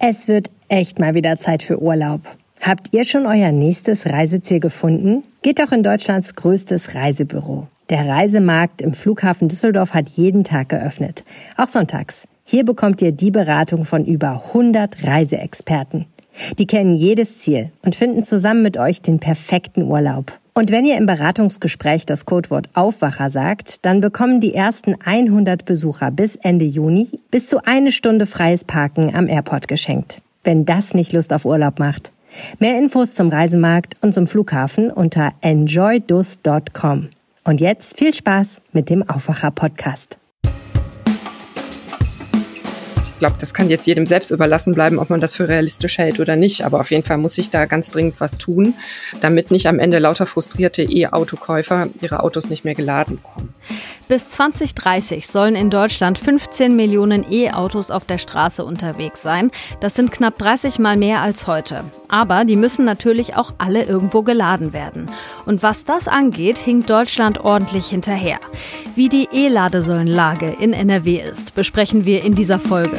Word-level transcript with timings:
Es 0.00 0.28
wird 0.28 0.48
echt 0.68 1.00
mal 1.00 1.14
wieder 1.14 1.40
Zeit 1.40 1.64
für 1.64 1.82
Urlaub. 1.82 2.20
Habt 2.60 2.94
ihr 2.94 3.02
schon 3.02 3.26
euer 3.26 3.50
nächstes 3.50 4.06
Reiseziel 4.06 4.60
gefunden? 4.60 5.24
Geht 5.42 5.58
doch 5.58 5.72
in 5.72 5.82
Deutschlands 5.82 6.36
größtes 6.36 6.94
Reisebüro. 6.94 7.66
Der 7.88 8.06
Reisemarkt 8.06 8.80
im 8.80 8.92
Flughafen 8.92 9.48
Düsseldorf 9.48 9.94
hat 9.94 10.08
jeden 10.10 10.44
Tag 10.44 10.68
geöffnet, 10.68 11.24
auch 11.56 11.66
sonntags. 11.66 12.28
Hier 12.44 12.64
bekommt 12.64 13.02
ihr 13.02 13.10
die 13.10 13.32
Beratung 13.32 13.84
von 13.84 14.04
über 14.04 14.44
100 14.48 15.04
Reiseexperten. 15.04 16.06
Die 16.58 16.66
kennen 16.68 16.94
jedes 16.94 17.38
Ziel 17.38 17.72
und 17.82 17.96
finden 17.96 18.22
zusammen 18.22 18.62
mit 18.62 18.76
euch 18.76 19.02
den 19.02 19.18
perfekten 19.18 19.82
Urlaub. 19.82 20.38
Und 20.58 20.72
wenn 20.72 20.84
ihr 20.84 20.96
im 20.96 21.06
Beratungsgespräch 21.06 22.04
das 22.04 22.26
Codewort 22.26 22.68
Aufwacher 22.74 23.30
sagt, 23.30 23.86
dann 23.86 24.00
bekommen 24.00 24.40
die 24.40 24.54
ersten 24.54 24.96
100 25.00 25.64
Besucher 25.64 26.10
bis 26.10 26.34
Ende 26.34 26.64
Juni 26.64 27.06
bis 27.30 27.46
zu 27.46 27.64
eine 27.64 27.92
Stunde 27.92 28.26
freies 28.26 28.64
Parken 28.64 29.14
am 29.14 29.28
Airport 29.28 29.68
geschenkt. 29.68 30.20
Wenn 30.42 30.64
das 30.64 30.94
nicht 30.94 31.12
Lust 31.12 31.32
auf 31.32 31.44
Urlaub 31.44 31.78
macht. 31.78 32.10
Mehr 32.58 32.76
Infos 32.76 33.14
zum 33.14 33.28
Reisemarkt 33.28 33.94
und 34.00 34.14
zum 34.14 34.26
Flughafen 34.26 34.90
unter 34.90 35.32
enjoydus.com. 35.42 37.08
Und 37.44 37.60
jetzt 37.60 37.96
viel 37.96 38.12
Spaß 38.12 38.60
mit 38.72 38.90
dem 38.90 39.08
Aufwacher 39.08 39.52
Podcast. 39.52 40.18
Ich 43.18 43.20
glaube, 43.20 43.34
das 43.40 43.52
kann 43.52 43.68
jetzt 43.68 43.84
jedem 43.84 44.06
selbst 44.06 44.30
überlassen 44.30 44.74
bleiben, 44.74 45.00
ob 45.00 45.10
man 45.10 45.20
das 45.20 45.34
für 45.34 45.48
realistisch 45.48 45.98
hält 45.98 46.20
oder 46.20 46.36
nicht. 46.36 46.64
Aber 46.64 46.78
auf 46.78 46.92
jeden 46.92 47.02
Fall 47.02 47.18
muss 47.18 47.34
sich 47.34 47.50
da 47.50 47.66
ganz 47.66 47.90
dringend 47.90 48.20
was 48.20 48.38
tun, 48.38 48.74
damit 49.20 49.50
nicht 49.50 49.66
am 49.66 49.80
Ende 49.80 49.98
lauter 49.98 50.24
frustrierte 50.24 50.84
E-Autokäufer 50.84 51.88
ihre 52.00 52.20
Autos 52.22 52.48
nicht 52.48 52.64
mehr 52.64 52.76
geladen 52.76 53.16
bekommen. 53.16 53.54
Bis 54.06 54.30
2030 54.30 55.26
sollen 55.26 55.56
in 55.56 55.68
Deutschland 55.68 56.16
15 56.16 56.76
Millionen 56.76 57.30
E-Autos 57.30 57.90
auf 57.90 58.04
der 58.04 58.18
Straße 58.18 58.64
unterwegs 58.64 59.20
sein. 59.20 59.50
Das 59.80 59.96
sind 59.96 60.12
knapp 60.12 60.38
30 60.38 60.78
Mal 60.78 60.96
mehr 60.96 61.20
als 61.20 61.48
heute. 61.48 61.82
Aber 62.06 62.44
die 62.44 62.56
müssen 62.56 62.84
natürlich 62.84 63.36
auch 63.36 63.52
alle 63.58 63.82
irgendwo 63.82 64.22
geladen 64.22 64.72
werden. 64.72 65.10
Und 65.44 65.64
was 65.64 65.84
das 65.84 66.06
angeht, 66.06 66.58
hinkt 66.58 66.88
Deutschland 66.88 67.40
ordentlich 67.40 67.88
hinterher. 67.88 68.38
Wie 68.94 69.08
die 69.08 69.28
E-Ladesäulenlage 69.32 70.54
in 70.60 70.72
NRW 70.72 71.20
ist, 71.20 71.56
besprechen 71.56 72.06
wir 72.06 72.22
in 72.22 72.36
dieser 72.36 72.60
Folge. 72.60 72.98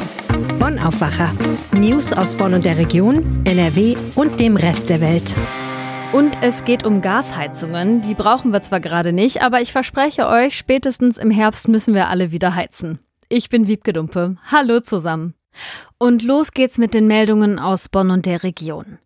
Bonn 0.58 0.78
Aufwacher. 0.78 1.34
News 1.72 2.12
aus 2.12 2.36
Bonn 2.36 2.54
und 2.54 2.64
der 2.64 2.78
Region, 2.78 3.44
NRW 3.44 3.96
und 4.14 4.40
dem 4.40 4.56
Rest 4.56 4.88
der 4.88 5.00
Welt. 5.00 5.36
Und 6.12 6.42
es 6.42 6.64
geht 6.64 6.84
um 6.86 7.00
Gasheizungen. 7.02 8.00
Die 8.02 8.14
brauchen 8.14 8.52
wir 8.52 8.62
zwar 8.62 8.80
gerade 8.80 9.12
nicht, 9.12 9.42
aber 9.42 9.60
ich 9.60 9.72
verspreche 9.72 10.26
euch, 10.26 10.56
spätestens 10.56 11.18
im 11.18 11.30
Herbst 11.30 11.68
müssen 11.68 11.94
wir 11.94 12.08
alle 12.08 12.32
wieder 12.32 12.54
heizen. 12.54 12.98
Ich 13.28 13.48
bin 13.48 13.68
Wiebke 13.68 13.92
Dumpe. 13.92 14.36
Hallo 14.50 14.80
zusammen. 14.80 15.34
Und 16.02 16.22
los 16.22 16.52
geht's 16.52 16.78
mit 16.78 16.94
den 16.94 17.06
Meldungen 17.06 17.58
aus 17.58 17.90
Bonn 17.90 18.10
und 18.10 18.24
der 18.24 18.42
Region. 18.42 18.96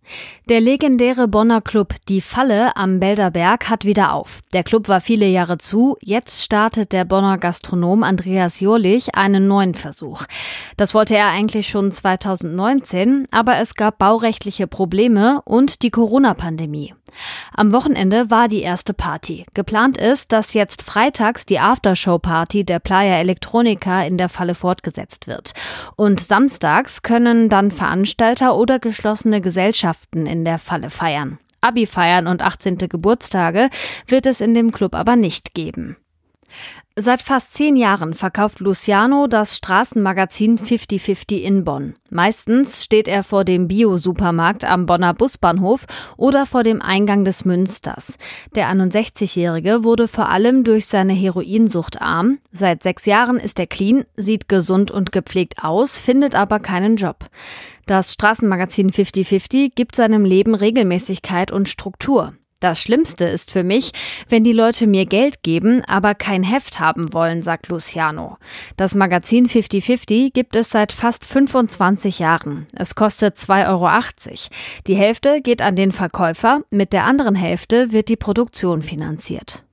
Der 0.49 0.61
legendäre 0.61 1.27
Bonner 1.27 1.61
Club 1.61 1.95
Die 2.09 2.21
Falle 2.21 2.77
am 2.77 3.01
Belderberg 3.01 3.69
hat 3.69 3.85
wieder 3.85 4.15
auf. 4.15 4.43
Der 4.53 4.63
Club 4.63 4.89
war 4.89 5.01
viele 5.01 5.27
Jahre 5.27 5.59
zu, 5.59 5.97
jetzt 6.01 6.45
startet 6.45 6.93
der 6.93 7.05
Bonner 7.05 7.37
Gastronom 7.37 8.05
Andreas 8.05 8.61
Jurlich 8.61 9.17
einen 9.17 9.49
neuen 9.49 9.75
Versuch. 9.75 10.27
Das 10.77 10.95
wollte 10.95 11.17
er 11.17 11.31
eigentlich 11.31 11.67
schon 11.67 11.91
2019, 11.91 13.27
aber 13.33 13.59
es 13.59 13.75
gab 13.75 13.99
baurechtliche 13.99 14.69
Probleme 14.69 15.41
und 15.45 15.83
die 15.83 15.91
Corona-Pandemie. 15.91 16.95
Am 17.53 17.73
Wochenende 17.73 18.31
war 18.31 18.49
die 18.49 18.63
erste 18.63 18.93
Party. 18.93 19.47
Geplant 19.55 19.97
ist, 19.97 20.33
dass 20.33 20.53
jetzt 20.53 20.83
freitags 20.83 21.47
die 21.47 21.61
Aftershow-Party 21.61 22.65
der 22.65 22.81
Playa 22.81 23.19
Electronica 23.19 24.03
in 24.03 24.19
der 24.19 24.29
Falle 24.29 24.55
fortgesetzt 24.55 25.27
wird. 25.27 25.53
Und 25.97 26.21
samstags 26.85 27.03
können 27.03 27.49
dann 27.49 27.71
Veranstalter 27.71 28.57
oder 28.57 28.79
geschlossene 28.79 29.41
Gesellschaften 29.41 30.27
in 30.27 30.45
der 30.45 30.59
Falle 30.59 30.91
feiern. 30.91 31.39
Abi-Feiern 31.61 32.27
und 32.27 32.43
18. 32.43 32.77
Geburtstage 32.77 33.71
wird 34.07 34.27
es 34.27 34.41
in 34.41 34.55
dem 34.55 34.71
Club 34.71 34.95
aber 34.95 35.17
nicht 35.17 35.55
geben. 35.55 35.97
Seit 36.97 37.23
fast 37.23 37.55
zehn 37.55 37.75
Jahren 37.75 38.15
verkauft 38.15 38.61
Luciano 38.61 39.27
das 39.27 39.57
Straßenmagazin 39.57 40.59
5050 40.59 41.43
in 41.43 41.65
Bonn. 41.65 41.97
Meistens 42.09 42.85
steht 42.85 43.09
er 43.09 43.25
vor 43.25 43.45
dem 43.45 43.67
Bio-Supermarkt 43.67 44.65
am 44.65 44.87
Bonner 44.87 45.13
Busbahnhof 45.13 45.87
oder 46.17 46.47
vor 46.47 46.63
dem 46.63 46.81
Eingang 46.81 47.25
des 47.25 47.45
Münsters. 47.45 48.17
Der 48.55 48.69
61-Jährige 48.69 49.83
wurde 49.83 50.07
vor 50.07 50.29
allem 50.29 50.63
durch 50.63 50.87
seine 50.87 51.15
Heroinsucht 51.15 52.01
arm. 52.01 52.39
Seit 52.53 52.85
sechs 52.85 53.07
Jahren 53.07 53.39
ist 53.39 53.59
er 53.59 53.67
clean, 53.67 54.05
sieht 54.17 54.49
gesund 54.49 54.93
und 54.93 55.11
gepflegt 55.11 55.65
aus, 55.65 55.99
findet 55.99 56.37
aber 56.37 56.61
keinen 56.61 56.95
Job. 56.95 57.27
Das 57.87 58.13
Straßenmagazin 58.13 58.93
5050 58.93 59.75
gibt 59.75 59.97
seinem 59.97 60.25
Leben 60.25 60.55
Regelmäßigkeit 60.55 61.51
und 61.51 61.69
Struktur. 61.69 62.35
Das 62.65 62.81
Schlimmste 62.81 63.27
ist 63.27 63.51
für 63.51 63.63
mich, 63.63 63.93
wenn 64.31 64.43
die 64.43 64.55
Leute 64.55 64.87
mir 64.87 65.05
Geld 65.05 65.43
geben, 65.43 65.85
aber 65.85 66.15
kein 66.15 66.43
Heft 66.43 66.81
haben 66.81 67.13
wollen, 67.13 67.43
sagt 67.43 67.69
Luciano. 67.69 68.39
Das 68.79 68.95
Magazin 68.95 69.51
5050 69.51 70.33
gibt 70.33 70.57
es 70.57 70.71
seit 70.71 70.91
fast 70.91 71.27
25 71.27 72.21
Jahren. 72.21 72.67
Es 72.75 72.95
kostet 72.95 73.37
2,80 73.37 73.69
Euro. 73.69 73.91
Die 74.87 74.97
Hälfte 74.97 75.43
geht 75.43 75.61
an 75.61 75.77
den 75.77 75.93
Verkäufer, 75.93 76.63
mit 76.71 76.95
der 76.95 77.05
anderen 77.05 77.35
Hälfte 77.35 77.93
wird 77.93 78.09
die 78.09 78.17
Produktion 78.17 78.83
finanziert. 78.83 79.64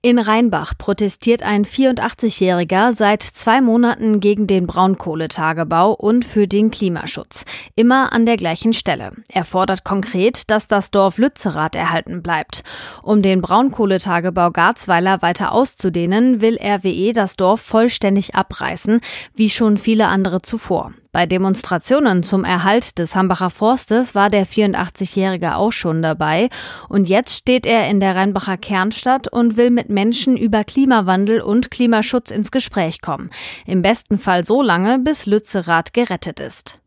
In 0.00 0.18
Rheinbach 0.18 0.74
protestiert 0.78 1.42
ein 1.42 1.64
84-Jähriger 1.64 2.92
seit 2.92 3.22
zwei 3.22 3.60
Monaten 3.60 4.20
gegen 4.20 4.46
den 4.46 4.66
Braunkohletagebau 4.66 5.92
und 5.92 6.24
für 6.24 6.46
den 6.46 6.70
Klimaschutz. 6.70 7.44
Immer 7.74 8.12
an 8.12 8.24
der 8.24 8.36
gleichen 8.36 8.72
Stelle. 8.72 9.12
Er 9.28 9.44
fordert 9.44 9.84
konkret, 9.84 10.50
dass 10.50 10.68
das 10.68 10.90
Dorf 10.90 11.18
Lützerath 11.18 11.74
erhalten 11.74 12.22
bleibt. 12.22 12.62
Um 13.02 13.22
den 13.22 13.40
Braunkohletagebau 13.40 14.50
Garzweiler 14.50 15.22
weiter 15.22 15.52
auszudehnen, 15.52 16.40
will 16.40 16.58
RWE 16.62 17.12
das 17.12 17.36
Dorf 17.36 17.60
vollständig 17.60 18.34
abreißen, 18.34 19.00
wie 19.34 19.50
schon 19.50 19.78
viele 19.78 20.06
andere 20.06 20.42
zuvor. 20.42 20.92
Bei 21.10 21.24
Demonstrationen 21.24 22.22
zum 22.22 22.44
Erhalt 22.44 22.98
des 22.98 23.14
Hambacher 23.14 23.48
Forstes 23.48 24.14
war 24.14 24.28
der 24.28 24.46
84-Jährige 24.46 25.56
auch 25.56 25.72
schon 25.72 26.02
dabei 26.02 26.50
und 26.88 27.08
jetzt 27.08 27.34
steht 27.34 27.64
er 27.64 27.88
in 27.88 27.98
der 27.98 28.14
Rheinbacher 28.14 28.58
Kernstadt 28.58 29.26
und 29.26 29.56
will 29.56 29.70
mit 29.70 29.88
Menschen 29.88 30.36
über 30.36 30.64
Klimawandel 30.64 31.40
und 31.40 31.70
Klimaschutz 31.70 32.30
ins 32.30 32.50
Gespräch 32.50 33.00
kommen. 33.00 33.30
Im 33.64 33.80
besten 33.80 34.18
Fall 34.18 34.44
so 34.44 34.60
lange, 34.60 34.98
bis 34.98 35.24
Lützerath 35.24 35.94
gerettet 35.94 36.40
ist. 36.40 36.80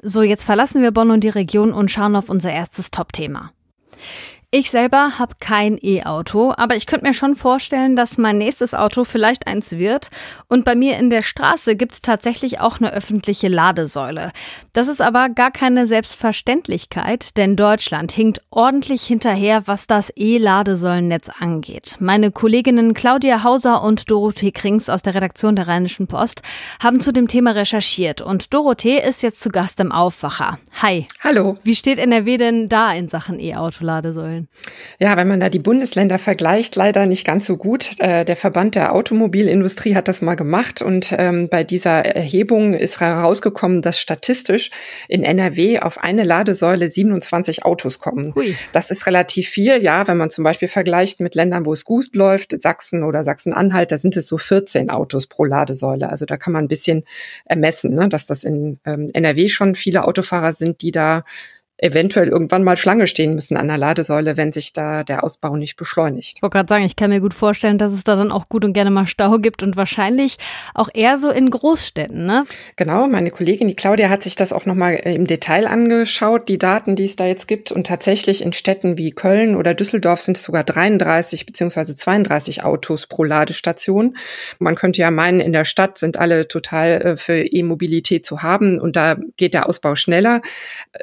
So, 0.00 0.22
jetzt 0.22 0.44
verlassen 0.44 0.80
wir 0.80 0.90
Bonn 0.90 1.10
und 1.10 1.22
die 1.22 1.28
Region 1.28 1.72
und 1.72 1.90
schauen 1.90 2.16
auf 2.16 2.30
unser 2.30 2.50
erstes 2.50 2.90
Top-Thema. 2.90 3.52
Ich 4.56 4.70
selber 4.70 5.18
habe 5.18 5.34
kein 5.40 5.80
E-Auto, 5.82 6.54
aber 6.56 6.76
ich 6.76 6.86
könnte 6.86 7.04
mir 7.04 7.12
schon 7.12 7.34
vorstellen, 7.34 7.96
dass 7.96 8.18
mein 8.18 8.38
nächstes 8.38 8.72
Auto 8.72 9.02
vielleicht 9.02 9.48
eins 9.48 9.72
wird. 9.72 10.10
Und 10.46 10.64
bei 10.64 10.76
mir 10.76 10.96
in 10.96 11.10
der 11.10 11.22
Straße 11.22 11.74
gibt 11.74 11.94
es 11.94 12.02
tatsächlich 12.02 12.60
auch 12.60 12.78
eine 12.78 12.92
öffentliche 12.92 13.48
Ladesäule. 13.48 14.30
Das 14.72 14.86
ist 14.86 15.02
aber 15.02 15.28
gar 15.28 15.50
keine 15.50 15.88
Selbstverständlichkeit, 15.88 17.36
denn 17.36 17.56
Deutschland 17.56 18.12
hinkt 18.12 18.42
ordentlich 18.50 19.02
hinterher, 19.02 19.66
was 19.66 19.88
das 19.88 20.12
E-Ladesäulennetz 20.14 21.30
angeht. 21.40 21.96
Meine 21.98 22.30
Kolleginnen 22.30 22.94
Claudia 22.94 23.42
Hauser 23.42 23.82
und 23.82 24.08
Dorothee 24.08 24.52
Krings 24.52 24.88
aus 24.88 25.02
der 25.02 25.16
Redaktion 25.16 25.56
der 25.56 25.66
Rheinischen 25.66 26.06
Post 26.06 26.42
haben 26.80 27.00
zu 27.00 27.12
dem 27.12 27.26
Thema 27.26 27.56
recherchiert. 27.56 28.20
Und 28.20 28.54
Dorothee 28.54 29.02
ist 29.04 29.24
jetzt 29.24 29.42
zu 29.42 29.48
Gast 29.48 29.80
im 29.80 29.90
Aufwacher. 29.90 30.60
Hi. 30.80 31.08
Hallo. 31.24 31.58
Wie 31.64 31.74
steht 31.74 31.98
NRW 31.98 32.36
denn 32.36 32.68
da 32.68 32.92
in 32.92 33.08
Sachen 33.08 33.40
E-Auto-Ladesäulen? 33.40 34.43
Ja, 34.98 35.16
wenn 35.16 35.28
man 35.28 35.40
da 35.40 35.48
die 35.48 35.58
Bundesländer 35.58 36.18
vergleicht, 36.18 36.76
leider 36.76 37.06
nicht 37.06 37.24
ganz 37.24 37.46
so 37.46 37.56
gut. 37.56 37.92
Äh, 37.98 38.24
der 38.24 38.36
Verband 38.36 38.74
der 38.74 38.94
Automobilindustrie 38.94 39.94
hat 39.94 40.08
das 40.08 40.22
mal 40.22 40.34
gemacht 40.34 40.82
und 40.82 41.14
ähm, 41.16 41.48
bei 41.48 41.64
dieser 41.64 42.04
Erhebung 42.04 42.74
ist 42.74 43.00
herausgekommen, 43.00 43.82
dass 43.82 43.98
statistisch 44.00 44.70
in 45.08 45.24
NRW 45.24 45.80
auf 45.80 45.98
eine 45.98 46.24
Ladesäule 46.24 46.90
27 46.90 47.64
Autos 47.64 47.98
kommen. 47.98 48.34
Hui. 48.34 48.56
Das 48.72 48.90
ist 48.90 49.06
relativ 49.06 49.48
viel, 49.48 49.82
ja, 49.82 50.06
wenn 50.08 50.16
man 50.16 50.30
zum 50.30 50.44
Beispiel 50.44 50.68
vergleicht 50.68 51.20
mit 51.20 51.34
Ländern, 51.34 51.66
wo 51.66 51.72
es 51.72 51.84
gut 51.84 52.14
läuft, 52.14 52.60
Sachsen 52.60 53.02
oder 53.02 53.24
Sachsen-Anhalt, 53.24 53.92
da 53.92 53.98
sind 53.98 54.16
es 54.16 54.26
so 54.26 54.38
14 54.38 54.90
Autos 54.90 55.26
pro 55.26 55.44
Ladesäule. 55.44 56.08
Also 56.08 56.26
da 56.26 56.36
kann 56.36 56.52
man 56.52 56.64
ein 56.64 56.68
bisschen 56.68 57.04
ermessen, 57.44 57.94
ne, 57.94 58.08
dass 58.08 58.26
das 58.26 58.44
in 58.44 58.78
ähm, 58.84 59.10
NRW 59.12 59.48
schon 59.48 59.74
viele 59.74 60.04
Autofahrer 60.04 60.52
sind, 60.52 60.82
die 60.82 60.92
da 60.92 61.24
eventuell 61.78 62.28
irgendwann 62.28 62.62
mal 62.62 62.76
Schlange 62.76 63.08
stehen 63.08 63.34
müssen 63.34 63.56
an 63.56 63.66
der 63.66 63.78
Ladesäule, 63.78 64.36
wenn 64.36 64.52
sich 64.52 64.72
da 64.72 65.02
der 65.02 65.24
Ausbau 65.24 65.56
nicht 65.56 65.76
beschleunigt. 65.76 66.34
Ich 66.36 66.42
wollte 66.42 66.54
gerade 66.54 66.68
sagen, 66.68 66.84
ich 66.84 66.94
kann 66.94 67.10
mir 67.10 67.20
gut 67.20 67.34
vorstellen, 67.34 67.78
dass 67.78 67.92
es 67.92 68.04
da 68.04 68.14
dann 68.14 68.30
auch 68.30 68.48
gut 68.48 68.64
und 68.64 68.74
gerne 68.74 68.90
mal 68.90 69.08
Stau 69.08 69.38
gibt 69.38 69.62
und 69.64 69.76
wahrscheinlich 69.76 70.36
auch 70.74 70.88
eher 70.94 71.18
so 71.18 71.30
in 71.30 71.50
Großstädten, 71.50 72.26
ne? 72.26 72.44
Genau, 72.76 73.08
meine 73.08 73.32
Kollegin, 73.32 73.66
die 73.66 73.74
Claudia, 73.74 74.08
hat 74.08 74.22
sich 74.22 74.36
das 74.36 74.52
auch 74.52 74.66
nochmal 74.66 74.94
äh, 74.94 75.14
im 75.14 75.26
Detail 75.26 75.66
angeschaut, 75.66 76.48
die 76.48 76.58
Daten, 76.58 76.94
die 76.94 77.06
es 77.06 77.16
da 77.16 77.26
jetzt 77.26 77.48
gibt. 77.48 77.72
Und 77.72 77.88
tatsächlich 77.88 78.44
in 78.44 78.52
Städten 78.52 78.96
wie 78.96 79.10
Köln 79.10 79.56
oder 79.56 79.74
Düsseldorf 79.74 80.20
sind 80.20 80.36
es 80.36 80.44
sogar 80.44 80.62
33 80.62 81.44
beziehungsweise 81.44 81.96
32 81.96 82.62
Autos 82.62 83.06
pro 83.06 83.24
Ladestation. 83.24 84.16
Man 84.60 84.76
könnte 84.76 85.00
ja 85.00 85.10
meinen, 85.10 85.40
in 85.40 85.52
der 85.52 85.64
Stadt 85.64 85.98
sind 85.98 86.18
alle 86.18 86.46
total 86.46 87.02
äh, 87.02 87.16
für 87.16 87.44
E-Mobilität 87.44 88.24
zu 88.24 88.42
haben 88.42 88.78
und 88.78 88.94
da 88.94 89.16
geht 89.36 89.54
der 89.54 89.68
Ausbau 89.68 89.96
schneller. 89.96 90.40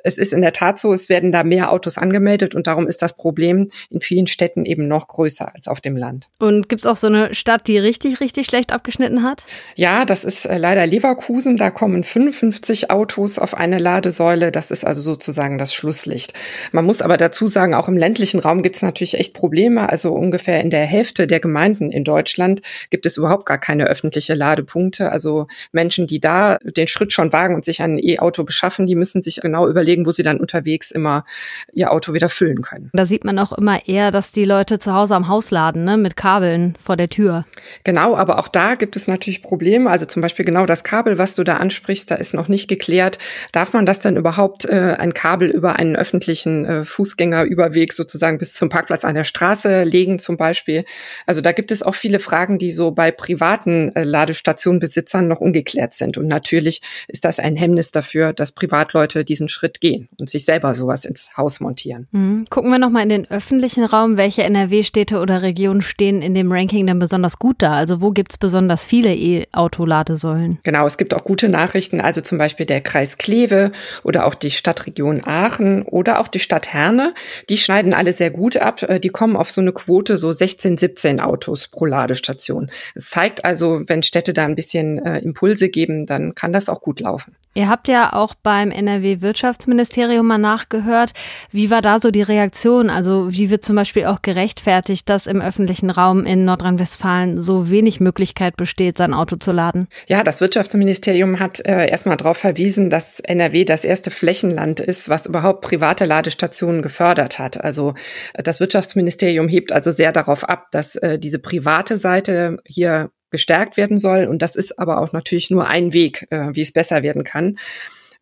Es 0.03 0.18
ist 0.18 0.31
in 0.31 0.41
der 0.41 0.53
Tat 0.53 0.60
so, 0.79 0.93
es 0.93 1.09
werden 1.09 1.31
da 1.31 1.43
mehr 1.43 1.71
Autos 1.71 1.97
angemeldet 1.97 2.55
und 2.55 2.67
darum 2.67 2.87
ist 2.87 3.01
das 3.01 3.17
Problem 3.17 3.69
in 3.89 4.01
vielen 4.01 4.27
Städten 4.27 4.65
eben 4.65 4.87
noch 4.87 5.07
größer 5.07 5.53
als 5.53 5.67
auf 5.67 5.81
dem 5.81 5.97
Land. 5.97 6.27
Und 6.39 6.69
gibt 6.69 6.81
es 6.81 6.85
auch 6.85 6.95
so 6.95 7.07
eine 7.07 7.33
Stadt, 7.33 7.67
die 7.67 7.77
richtig, 7.77 8.19
richtig 8.19 8.47
schlecht 8.47 8.71
abgeschnitten 8.71 9.23
hat? 9.23 9.45
Ja, 9.75 10.05
das 10.05 10.23
ist 10.23 10.45
äh, 10.45 10.57
leider 10.57 10.85
Leverkusen. 10.85 11.57
Da 11.57 11.71
kommen 11.71 12.03
55 12.03 12.89
Autos 12.89 13.39
auf 13.39 13.53
eine 13.53 13.77
Ladesäule. 13.77 14.51
Das 14.51 14.71
ist 14.71 14.85
also 14.85 15.01
sozusagen 15.01 15.57
das 15.57 15.73
Schlusslicht. 15.73 16.33
Man 16.71 16.85
muss 16.85 17.01
aber 17.01 17.17
dazu 17.17 17.47
sagen, 17.47 17.73
auch 17.73 17.87
im 17.87 17.97
ländlichen 17.97 18.39
Raum 18.39 18.61
gibt 18.61 18.77
es 18.77 18.81
natürlich 18.81 19.15
echt 19.15 19.33
Probleme. 19.33 19.89
Also 19.89 20.13
ungefähr 20.13 20.61
in 20.61 20.69
der 20.69 20.85
Hälfte 20.85 21.27
der 21.27 21.39
Gemeinden 21.39 21.91
in 21.91 22.03
Deutschland 22.03 22.61
gibt 22.89 23.05
es 23.05 23.17
überhaupt 23.17 23.45
gar 23.45 23.57
keine 23.57 23.85
öffentliche 23.85 24.33
Ladepunkte. 24.33 25.11
Also 25.11 25.47
Menschen, 25.71 26.07
die 26.07 26.19
da 26.19 26.57
den 26.63 26.87
Schritt 26.87 27.13
schon 27.13 27.33
wagen 27.33 27.55
und 27.55 27.65
sich 27.65 27.81
ein 27.81 27.99
E-Auto 27.99 28.43
beschaffen, 28.43 28.85
die 28.85 28.95
müssen 28.95 29.21
sich 29.21 29.41
genau 29.41 29.67
überlegen, 29.67 30.05
wo 30.05 30.11
sie 30.11 30.23
dann 30.23 30.39
unterwegs 30.51 30.92
immer 30.92 31.25
ihr 31.74 31.92
Auto 31.92 32.13
wieder 32.13 32.30
füllen 32.30 32.62
können. 32.62 32.89
Da 32.94 33.06
sieht 33.06 33.24
man 33.24 33.39
auch 33.39 33.53
immer 33.53 33.88
eher, 33.88 34.12
dass 34.12 34.31
die 34.31 34.45
Leute 34.45 34.80
zu 34.80 34.94
Hause 34.94 35.15
am 35.15 35.27
Haus 35.27 35.51
laden, 35.51 35.86
ne, 35.86 35.98
mit 35.98 36.15
Kabeln 36.15 36.75
vor 36.83 36.98
der 36.98 37.09
Tür. 37.09 37.45
Genau, 37.83 38.15
aber 38.15 38.39
auch 38.39 38.48
da 38.48 38.75
gibt 38.75 38.95
es 38.95 39.07
natürlich 39.07 39.42
Probleme. 39.42 39.89
Also 39.89 40.06
zum 40.06 40.21
Beispiel 40.21 40.45
genau 40.45 40.65
das 40.65 40.83
Kabel, 40.83 41.18
was 41.18 41.36
du 41.36 41.44
da 41.44 41.57
ansprichst, 41.57 42.12
da 42.12 42.15
ist 42.15 42.33
noch 42.33 42.48
nicht 42.48 42.68
geklärt. 42.68 43.18
Darf 43.51 43.74
man 43.74 43.86
das 43.86 44.00
denn 44.00 44.18
überhaupt 44.18 44.65
äh, 44.65 44.95
ein 44.98 45.13
Kabel 45.13 45.50
über 45.50 45.77
einen 45.77 45.95
öffentlichen 45.95 46.65
äh, 46.65 46.86
Fußgängerüberweg 46.86 47.94
sozusagen 47.94 48.38
bis 48.38 48.54
zum 48.54 48.69
Parkplatz 48.69 49.06
an 49.06 49.15
der 49.15 49.24
Straße 49.24 49.83
legen 49.83 50.19
zum 50.19 50.38
Beispiel? 50.38 50.86
Also 51.25 51.42
da 51.42 51.51
gibt 51.51 51.71
es 51.71 51.83
auch 51.83 51.95
viele 51.95 52.19
Fragen, 52.19 52.57
die 52.57 52.71
so 52.71 52.92
bei 52.92 53.12
privaten 53.12 53.95
äh, 53.95 54.04
Ladestationenbesitzern 54.04 55.27
noch 55.27 55.39
ungeklärt 55.39 55.94
sind. 55.94 56.18
Und 56.18 56.27
natürlich 56.27 56.81
ist 57.07 57.24
das 57.25 57.39
ein 57.39 57.56
Hemmnis 57.56 57.92
dafür, 57.92 58.33
dass 58.33 58.51
Privatleute 58.51 59.24
diesen 59.24 59.47
Schritt 59.47 59.81
gehen 59.81 60.09
und 60.18 60.30
sich 60.30 60.40
selber 60.45 60.73
sowas 60.73 61.05
ins 61.05 61.35
Haus 61.38 61.59
montieren. 61.59 62.07
Mhm. 62.11 62.45
Gucken 62.49 62.71
wir 62.71 62.79
nochmal 62.79 63.03
in 63.03 63.09
den 63.09 63.29
öffentlichen 63.29 63.83
Raum. 63.83 64.17
Welche 64.17 64.43
NRW-Städte 64.43 65.19
oder 65.19 65.41
Regionen 65.41 65.81
stehen 65.81 66.21
in 66.21 66.33
dem 66.33 66.51
Ranking 66.51 66.88
denn 66.88 66.99
besonders 66.99 67.39
gut 67.39 67.57
da? 67.59 67.73
Also 67.73 68.01
wo 68.01 68.11
gibt 68.11 68.31
es 68.31 68.38
besonders 68.38 68.85
viele 68.85 69.13
E-Auto-Ladesäulen? 69.13 70.59
Genau, 70.63 70.85
es 70.85 70.97
gibt 70.97 71.13
auch 71.13 71.23
gute 71.23 71.49
Nachrichten. 71.49 72.01
Also 72.01 72.21
zum 72.21 72.38
Beispiel 72.38 72.65
der 72.65 72.81
Kreis 72.81 73.17
Kleve 73.17 73.71
oder 74.03 74.25
auch 74.25 74.35
die 74.35 74.51
Stadtregion 74.51 75.21
Aachen 75.25 75.83
oder 75.83 76.19
auch 76.19 76.27
die 76.27 76.39
Stadt 76.39 76.73
Herne. 76.73 77.13
Die 77.49 77.57
schneiden 77.57 77.94
alle 77.94 78.13
sehr 78.13 78.31
gut 78.31 78.57
ab. 78.57 78.83
Äh, 78.83 78.99
die 78.99 79.09
kommen 79.09 79.35
auf 79.35 79.51
so 79.51 79.61
eine 79.61 79.71
Quote 79.71 80.17
so 80.17 80.31
16, 80.31 80.77
17 80.77 81.19
Autos 81.19 81.67
pro 81.67 81.85
Ladestation. 81.85 82.69
Es 82.95 83.09
zeigt 83.09 83.45
also, 83.45 83.81
wenn 83.87 84.03
Städte 84.03 84.33
da 84.33 84.45
ein 84.45 84.55
bisschen 84.55 84.97
äh, 85.05 85.19
Impulse 85.19 85.69
geben, 85.69 86.05
dann 86.05 86.35
kann 86.35 86.53
das 86.53 86.69
auch 86.69 86.81
gut 86.81 86.99
laufen. 86.99 87.35
Ihr 87.53 87.68
habt 87.68 87.89
ja 87.89 88.13
auch 88.13 88.33
beim 88.33 88.71
NRW-Wirtschaftsministerium 88.71 90.25
mal 90.25 90.38
nachgehört. 90.38 91.12
Wie 91.51 91.69
war 91.69 91.81
da 91.81 92.00
so 92.00 92.09
die 92.09 92.21
Reaktion? 92.21 92.89
Also 92.89 93.27
wie 93.31 93.50
wird 93.50 93.65
zum 93.65 93.75
Beispiel 93.75 94.06
auch 94.06 94.21
gerechtfertigt, 94.21 95.09
dass 95.09 95.27
im 95.27 95.42
öffentlichen 95.42 95.89
Raum 95.89 96.24
in 96.24 96.45
Nordrhein-Westfalen 96.45 97.42
so 97.42 97.69
wenig 97.69 98.00
Möglichkeit 98.00 98.56
besteht, 98.56 98.98
sein 98.98 99.13
Auto 99.13 99.36
zu 99.36 99.51
laden? 99.51 99.89
Ja, 100.07 100.24
das 100.24 100.39
Wirtschaftsministerium 100.39 101.42
hat 101.42 101.59
äh, 101.65 101.89
erstmal 101.89 102.15
darauf 102.15 102.38
verwiesen, 102.38 102.89
dass 102.89 103.19
NRW 103.19 103.65
das 103.65 103.83
erste 103.83 104.12
Flächenland 104.12 104.80
ist, 104.80 105.09
was 105.09 105.25
überhaupt 105.25 105.59
private 105.62 106.06
Ladestationen 106.06 106.81
gefördert 106.81 107.38
hat. 107.38 107.62
Also 107.62 107.95
das 108.33 108.62
Wirtschaftsministerium 108.62 109.50
hebt 109.50 109.74
also 109.74 109.92
sehr 109.92 110.13
darauf 110.13 110.47
ab, 110.47 110.68
dass 110.71 110.95
äh, 110.95 111.19
diese 111.19 111.39
private 111.39 111.97
Seite 111.97 112.59
hier 112.65 113.12
gestärkt 113.31 113.78
werden 113.78 113.98
soll. 113.98 114.25
Und 114.25 114.42
das 114.42 114.56
ist 114.56 114.78
aber 114.78 115.00
auch 115.00 115.13
natürlich 115.13 115.50
nur 115.50 115.68
ein 115.68 115.94
Weg, 115.94 116.28
äh, 116.30 116.50
wie 116.54 116.62
es 116.62 116.72
besser 116.72 117.01
werden 117.01 117.24
kann. 117.24 117.57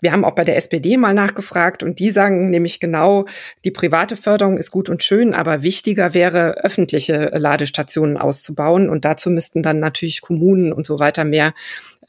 Wir 0.01 0.13
haben 0.13 0.23
auch 0.23 0.35
bei 0.35 0.45
der 0.45 0.55
SPD 0.55 0.95
mal 0.95 1.13
nachgefragt 1.13 1.83
und 1.83 1.99
die 1.99 2.11
sagen 2.11 2.49
nämlich 2.49 2.79
genau, 2.79 3.25
die 3.65 3.71
private 3.71 4.15
Förderung 4.15 4.57
ist 4.57 4.71
gut 4.71 4.87
und 4.87 5.03
schön, 5.03 5.33
aber 5.33 5.61
wichtiger 5.61 6.13
wäre, 6.13 6.63
öffentliche 6.63 7.31
Ladestationen 7.35 8.15
auszubauen. 8.15 8.89
Und 8.89 9.03
dazu 9.03 9.29
müssten 9.29 9.61
dann 9.61 9.79
natürlich 9.79 10.21
Kommunen 10.21 10.71
und 10.71 10.85
so 10.85 10.99
weiter 10.99 11.25
mehr 11.25 11.53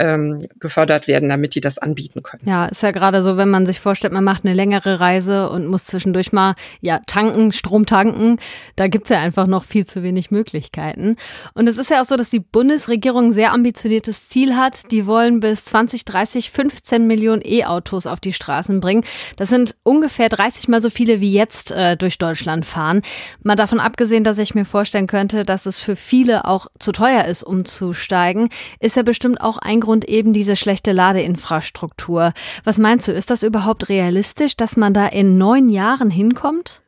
ähm, 0.00 0.40
gefördert 0.58 1.06
werden, 1.06 1.28
damit 1.28 1.54
die 1.54 1.60
das 1.60 1.78
anbieten 1.78 2.22
können. 2.22 2.42
Ja, 2.46 2.66
ist 2.66 2.82
ja 2.82 2.90
gerade 2.90 3.22
so, 3.22 3.36
wenn 3.36 3.50
man 3.50 3.66
sich 3.66 3.80
vorstellt, 3.80 4.12
man 4.12 4.24
macht 4.24 4.44
eine 4.44 4.54
längere 4.54 4.98
Reise 4.98 5.50
und 5.50 5.66
muss 5.66 5.84
zwischendurch 5.84 6.32
mal 6.32 6.54
ja 6.80 7.00
tanken, 7.06 7.52
Strom 7.52 7.84
tanken. 7.84 8.38
Da 8.76 8.88
gibt's 8.88 9.10
ja 9.10 9.18
einfach 9.18 9.46
noch 9.46 9.64
viel 9.64 9.84
zu 9.84 10.02
wenig 10.02 10.30
Möglichkeiten. 10.30 11.16
Und 11.54 11.68
es 11.68 11.76
ist 11.76 11.90
ja 11.90 12.00
auch 12.00 12.06
so, 12.06 12.16
dass 12.16 12.30
die 12.30 12.40
Bundesregierung 12.40 13.26
ein 13.26 13.32
sehr 13.32 13.52
ambitioniertes 13.52 14.30
Ziel 14.30 14.56
hat. 14.56 14.90
Die 14.90 15.06
wollen 15.06 15.40
bis 15.40 15.66
2030 15.66 16.50
15 16.50 17.06
Millionen 17.06 17.42
E-Autos 17.44 18.06
auf 18.06 18.20
die 18.20 18.32
Straßen 18.32 18.80
bringen. 18.80 19.04
Das 19.36 19.50
sind 19.50 19.76
ungefähr 19.82 20.30
30 20.30 20.68
mal 20.68 20.80
so 20.80 20.88
viele 20.88 21.20
wie 21.20 21.32
jetzt 21.32 21.72
äh, 21.72 21.96
durch 21.96 22.16
Deutschland 22.16 22.64
fahren. 22.64 23.02
Mal 23.42 23.56
davon 23.56 23.80
abgesehen, 23.80 24.24
dass 24.24 24.38
ich 24.38 24.54
mir 24.54 24.64
vorstellen 24.64 25.06
könnte, 25.06 25.44
dass 25.44 25.66
es 25.66 25.78
für 25.78 25.94
viele 25.94 26.46
auch 26.46 26.68
zu 26.78 26.92
teuer 26.92 27.26
ist, 27.26 27.42
umzusteigen, 27.42 28.48
ist 28.80 28.96
ja 28.96 29.02
bestimmt 29.02 29.40
auch 29.42 29.58
ein 29.58 29.80
Grund, 29.80 29.89
Hintergrund 29.90 30.04
eben 30.04 30.32
diese 30.32 30.56
schlechte 30.56 30.92
Ladeinfrastruktur. 30.92 32.32
Was 32.64 32.78
meinst 32.78 33.08
du, 33.08 33.12
ist 33.12 33.30
das 33.30 33.42
überhaupt 33.42 33.88
realistisch, 33.88 34.56
dass 34.56 34.76
man 34.76 34.94
da 34.94 35.06
in 35.06 35.36
neun 35.38 35.68
Jahren 35.68 36.10
hinkommt? 36.10 36.82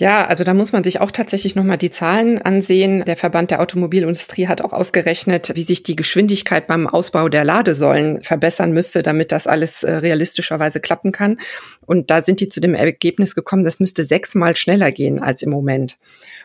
Ja, 0.00 0.26
also 0.26 0.42
da 0.42 0.54
muss 0.54 0.72
man 0.72 0.82
sich 0.82 1.00
auch 1.00 1.12
tatsächlich 1.12 1.54
nochmal 1.54 1.78
die 1.78 1.90
Zahlen 1.90 2.42
ansehen. 2.42 3.04
Der 3.04 3.16
Verband 3.16 3.52
der 3.52 3.60
Automobilindustrie 3.60 4.48
hat 4.48 4.60
auch 4.60 4.72
ausgerechnet, 4.72 5.52
wie 5.54 5.62
sich 5.62 5.84
die 5.84 5.94
Geschwindigkeit 5.94 6.66
beim 6.66 6.88
Ausbau 6.88 7.28
der 7.28 7.44
Ladesäulen 7.44 8.20
verbessern 8.20 8.72
müsste, 8.72 9.04
damit 9.04 9.30
das 9.30 9.46
alles 9.46 9.84
äh, 9.84 9.92
realistischerweise 9.92 10.80
klappen 10.80 11.12
kann. 11.12 11.38
Und 11.80 12.10
da 12.10 12.22
sind 12.22 12.40
die 12.40 12.48
zu 12.48 12.60
dem 12.60 12.74
Ergebnis 12.74 13.36
gekommen, 13.36 13.62
das 13.62 13.78
müsste 13.78 14.04
sechsmal 14.04 14.56
schneller 14.56 14.90
gehen 14.90 15.22
als 15.22 15.42
im 15.42 15.50
Moment. 15.50 15.96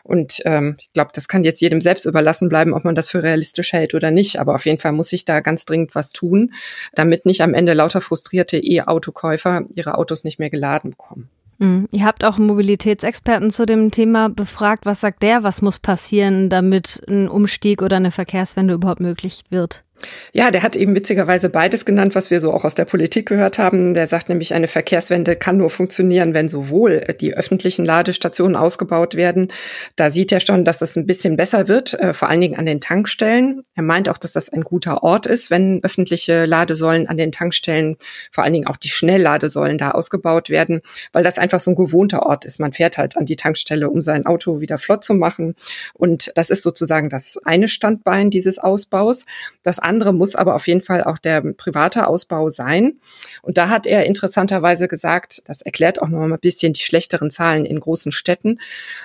Und 0.04 0.42
ähm, 0.44 0.76
ich 0.78 0.92
glaube, 0.92 1.10
das 1.12 1.26
kann 1.26 1.42
jetzt 1.42 1.60
jedem 1.60 1.80
selbst 1.80 2.04
überlassen 2.04 2.48
bleiben, 2.48 2.72
ob 2.72 2.84
man 2.84 2.94
das 2.94 3.10
für 3.10 3.24
realistisch 3.24 3.72
hält 3.72 3.94
oder 3.94 4.12
nicht. 4.12 4.38
Aber 4.38 4.54
auf 4.54 4.64
jeden 4.64 4.78
Fall 4.78 4.92
muss 4.92 5.08
sich 5.08 5.24
da 5.24 5.40
ganz 5.40 5.64
dringend 5.64 5.96
was 5.96 6.12
tun, 6.12 6.52
damit 6.94 7.26
nicht 7.26 7.40
am 7.40 7.54
Ende 7.54 7.74
lauter 7.74 8.00
frustrierte 8.00 8.58
E-Autokäufer 8.58 9.64
ihre 9.74 9.98
Autos 9.98 10.22
nicht 10.22 10.38
mehr 10.38 10.50
geladen 10.50 10.90
bekommen. 10.90 11.30
Mhm. 11.60 11.88
Ihr 11.92 12.04
habt 12.04 12.24
auch 12.24 12.38
Mobilitätsexperten 12.38 13.50
zu 13.50 13.66
dem 13.66 13.90
Thema 13.90 14.28
befragt. 14.28 14.86
Was 14.86 15.00
sagt 15.00 15.22
der, 15.22 15.44
was 15.44 15.62
muss 15.62 15.78
passieren, 15.78 16.48
damit 16.48 17.02
ein 17.08 17.28
Umstieg 17.28 17.82
oder 17.82 17.96
eine 17.96 18.10
Verkehrswende 18.10 18.74
überhaupt 18.74 19.00
möglich 19.00 19.44
wird? 19.50 19.84
Ja, 20.32 20.50
der 20.50 20.62
hat 20.62 20.76
eben 20.76 20.94
witzigerweise 20.94 21.48
beides 21.48 21.84
genannt, 21.84 22.14
was 22.14 22.30
wir 22.30 22.40
so 22.40 22.52
auch 22.52 22.64
aus 22.64 22.74
der 22.74 22.84
Politik 22.84 23.26
gehört 23.26 23.58
haben. 23.58 23.94
Der 23.94 24.06
sagt 24.06 24.28
nämlich, 24.28 24.54
eine 24.54 24.68
Verkehrswende 24.68 25.36
kann 25.36 25.56
nur 25.56 25.70
funktionieren, 25.70 26.34
wenn 26.34 26.48
sowohl 26.48 27.00
die 27.20 27.34
öffentlichen 27.34 27.84
Ladestationen 27.84 28.56
ausgebaut 28.56 29.14
werden. 29.14 29.48
Da 29.96 30.10
sieht 30.10 30.32
er 30.32 30.40
schon, 30.40 30.64
dass 30.64 30.78
das 30.78 30.96
ein 30.96 31.06
bisschen 31.06 31.36
besser 31.36 31.68
wird, 31.68 31.94
äh, 31.94 32.14
vor 32.14 32.28
allen 32.28 32.40
Dingen 32.40 32.56
an 32.56 32.66
den 32.66 32.80
Tankstellen. 32.80 33.62
Er 33.74 33.82
meint 33.82 34.08
auch, 34.08 34.18
dass 34.18 34.32
das 34.32 34.48
ein 34.48 34.62
guter 34.62 35.02
Ort 35.02 35.26
ist, 35.26 35.50
wenn 35.50 35.82
öffentliche 35.82 36.44
Ladesäulen 36.46 37.08
an 37.08 37.16
den 37.16 37.32
Tankstellen, 37.32 37.96
vor 38.30 38.44
allen 38.44 38.52
Dingen 38.52 38.66
auch 38.66 38.76
die 38.76 38.88
Schnellladesäulen 38.88 39.78
da 39.78 39.92
ausgebaut 39.92 40.50
werden, 40.50 40.82
weil 41.12 41.24
das 41.24 41.38
einfach 41.38 41.60
so 41.60 41.72
ein 41.72 41.76
gewohnter 41.76 42.24
Ort 42.24 42.44
ist. 42.44 42.60
Man 42.60 42.72
fährt 42.72 42.98
halt 42.98 43.16
an 43.16 43.26
die 43.26 43.36
Tankstelle, 43.36 43.90
um 43.90 44.02
sein 44.02 44.26
Auto 44.26 44.60
wieder 44.60 44.78
flott 44.78 45.04
zu 45.04 45.14
machen. 45.14 45.54
Und 45.94 46.32
das 46.34 46.50
ist 46.50 46.62
sozusagen 46.62 47.08
das 47.08 47.38
eine 47.44 47.68
Standbein 47.68 48.30
dieses 48.30 48.58
Ausbaus. 48.58 49.24
Das 49.62 49.78
andere 49.90 50.14
muss 50.14 50.36
aber 50.36 50.54
auf 50.54 50.68
jeden 50.68 50.80
Fall 50.80 51.02
auch 51.02 51.18
der 51.18 51.40
private 51.40 52.06
Ausbau 52.06 52.48
sein. 52.48 53.00
Und 53.42 53.58
da 53.58 53.68
hat 53.68 53.86
er 53.86 54.06
interessanterweise 54.06 54.86
gesagt, 54.86 55.42
das 55.46 55.62
erklärt 55.62 56.00
auch 56.00 56.08
noch 56.08 56.20
mal 56.20 56.32
ein 56.32 56.38
bisschen 56.38 56.72
die 56.72 56.80
schlechteren 56.80 57.30
Zahlen 57.30 57.66
in 57.66 57.80
großen 57.80 58.12
Städten, 58.12 58.58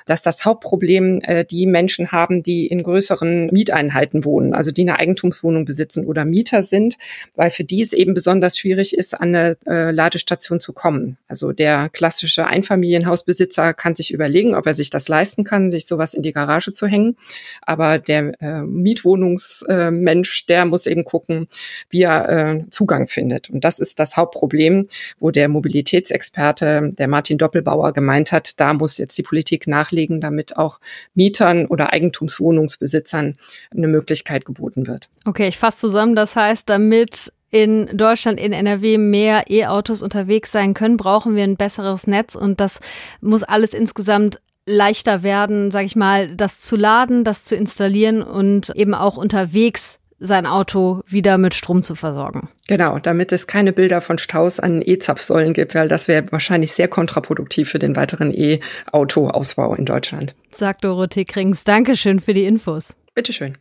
dass 0.05 0.21
das 0.21 0.45
Hauptproblem 0.45 1.21
äh, 1.23 1.43
die 1.43 1.65
Menschen 1.65 2.11
haben, 2.11 2.43
die 2.43 2.67
in 2.67 2.83
größeren 2.83 3.47
Mieteinheiten 3.47 4.23
wohnen, 4.25 4.53
also 4.53 4.71
die 4.71 4.83
eine 4.83 4.99
Eigentumswohnung 4.99 5.65
besitzen 5.65 6.05
oder 6.05 6.23
Mieter 6.23 6.61
sind, 6.61 6.97
weil 7.35 7.49
für 7.49 7.63
die 7.63 7.81
es 7.81 7.93
eben 7.93 8.13
besonders 8.13 8.57
schwierig 8.57 8.95
ist, 8.95 9.13
an 9.19 9.35
eine 9.35 9.57
äh, 9.65 9.91
Ladestation 9.91 10.59
zu 10.59 10.73
kommen. 10.73 11.17
Also 11.27 11.51
der 11.51 11.89
klassische 11.89 12.45
Einfamilienhausbesitzer 12.45 13.73
kann 13.73 13.95
sich 13.95 14.13
überlegen, 14.13 14.53
ob 14.53 14.67
er 14.67 14.75
sich 14.75 14.91
das 14.91 15.07
leisten 15.07 15.43
kann, 15.43 15.71
sich 15.71 15.87
sowas 15.87 16.13
in 16.13 16.21
die 16.21 16.33
Garage 16.33 16.73
zu 16.73 16.85
hängen. 16.85 17.17
Aber 17.61 17.97
der 17.97 18.39
äh, 18.41 18.61
Mietwohnungsmensch, 18.61 20.45
der 20.45 20.65
muss 20.65 20.74
muss 20.75 20.87
eben 20.87 21.05
gucken, 21.05 21.47
wie 21.89 22.01
er 22.01 22.27
äh, 22.27 22.63
Zugang 22.69 23.07
findet. 23.07 23.49
Und 23.49 23.63
das 23.63 23.79
ist 23.79 23.97
das 23.97 24.17
Hauptproblem, 24.17 24.87
wo 25.19 25.31
der 25.31 25.47
Mobilitätsexperte, 25.47 26.91
der 26.97 27.07
Martin 27.07 27.37
Doppelbauer, 27.37 27.93
gemeint 27.93 28.33
hat, 28.33 28.59
da 28.59 28.73
muss 28.73 28.97
jetzt 28.97 29.17
die 29.17 29.23
Politik 29.23 29.67
nachlegen, 29.67 30.19
damit 30.19 30.57
auch 30.57 30.81
Mietern 31.13 31.65
oder 31.65 31.93
Eigentumswohnungsbesitzern 31.93 33.37
eine 33.71 33.87
Möglichkeit 33.87 34.43
geboten 34.43 34.85
wird. 34.85 35.07
Okay, 35.23 35.47
ich 35.47 35.57
fasse 35.57 35.77
zusammen. 35.77 36.17
Das 36.17 36.35
heißt, 36.35 36.69
damit 36.69 37.31
in 37.51 37.87
Deutschland, 37.93 38.37
in 38.37 38.51
NRW 38.51 38.97
mehr 38.97 39.45
E-Autos 39.49 40.01
unterwegs 40.01 40.51
sein 40.51 40.73
können, 40.73 40.97
brauchen 40.97 41.37
wir 41.37 41.43
ein 41.45 41.55
besseres 41.55 42.05
Netz 42.05 42.35
und 42.35 42.59
das 42.59 42.81
muss 43.21 43.43
alles 43.43 43.73
insgesamt 43.73 44.39
leichter 44.65 45.23
werden, 45.23 45.71
sage 45.71 45.85
ich 45.85 45.95
mal, 45.95 46.35
das 46.35 46.59
zu 46.59 46.75
laden, 46.75 47.23
das 47.23 47.45
zu 47.45 47.55
installieren 47.55 48.23
und 48.23 48.71
eben 48.75 48.93
auch 48.93 49.15
unterwegs 49.15 49.99
sein 50.19 50.45
Auto 50.45 51.01
wieder 51.07 51.37
mit 51.37 51.53
Strom 51.53 51.83
zu 51.83 51.95
versorgen. 51.95 52.49
Genau, 52.67 52.99
damit 52.99 53.31
es 53.31 53.47
keine 53.47 53.73
Bilder 53.73 54.01
von 54.01 54.17
Staus 54.17 54.59
an 54.59 54.81
E-Zapfsäulen 54.83 55.53
gibt, 55.53 55.75
weil 55.75 55.87
das 55.87 56.07
wäre 56.07 56.31
wahrscheinlich 56.31 56.73
sehr 56.73 56.87
kontraproduktiv 56.87 57.69
für 57.69 57.79
den 57.79 57.95
weiteren 57.95 58.31
E-Auto-Ausbau 58.33 59.75
in 59.75 59.85
Deutschland. 59.85 60.35
Sagt 60.51 60.83
Dorothee 60.83 61.25
Krings. 61.25 61.63
Dankeschön 61.63 62.19
für 62.19 62.33
die 62.33 62.45
Infos. 62.45 62.95
Bitteschön. 63.13 63.57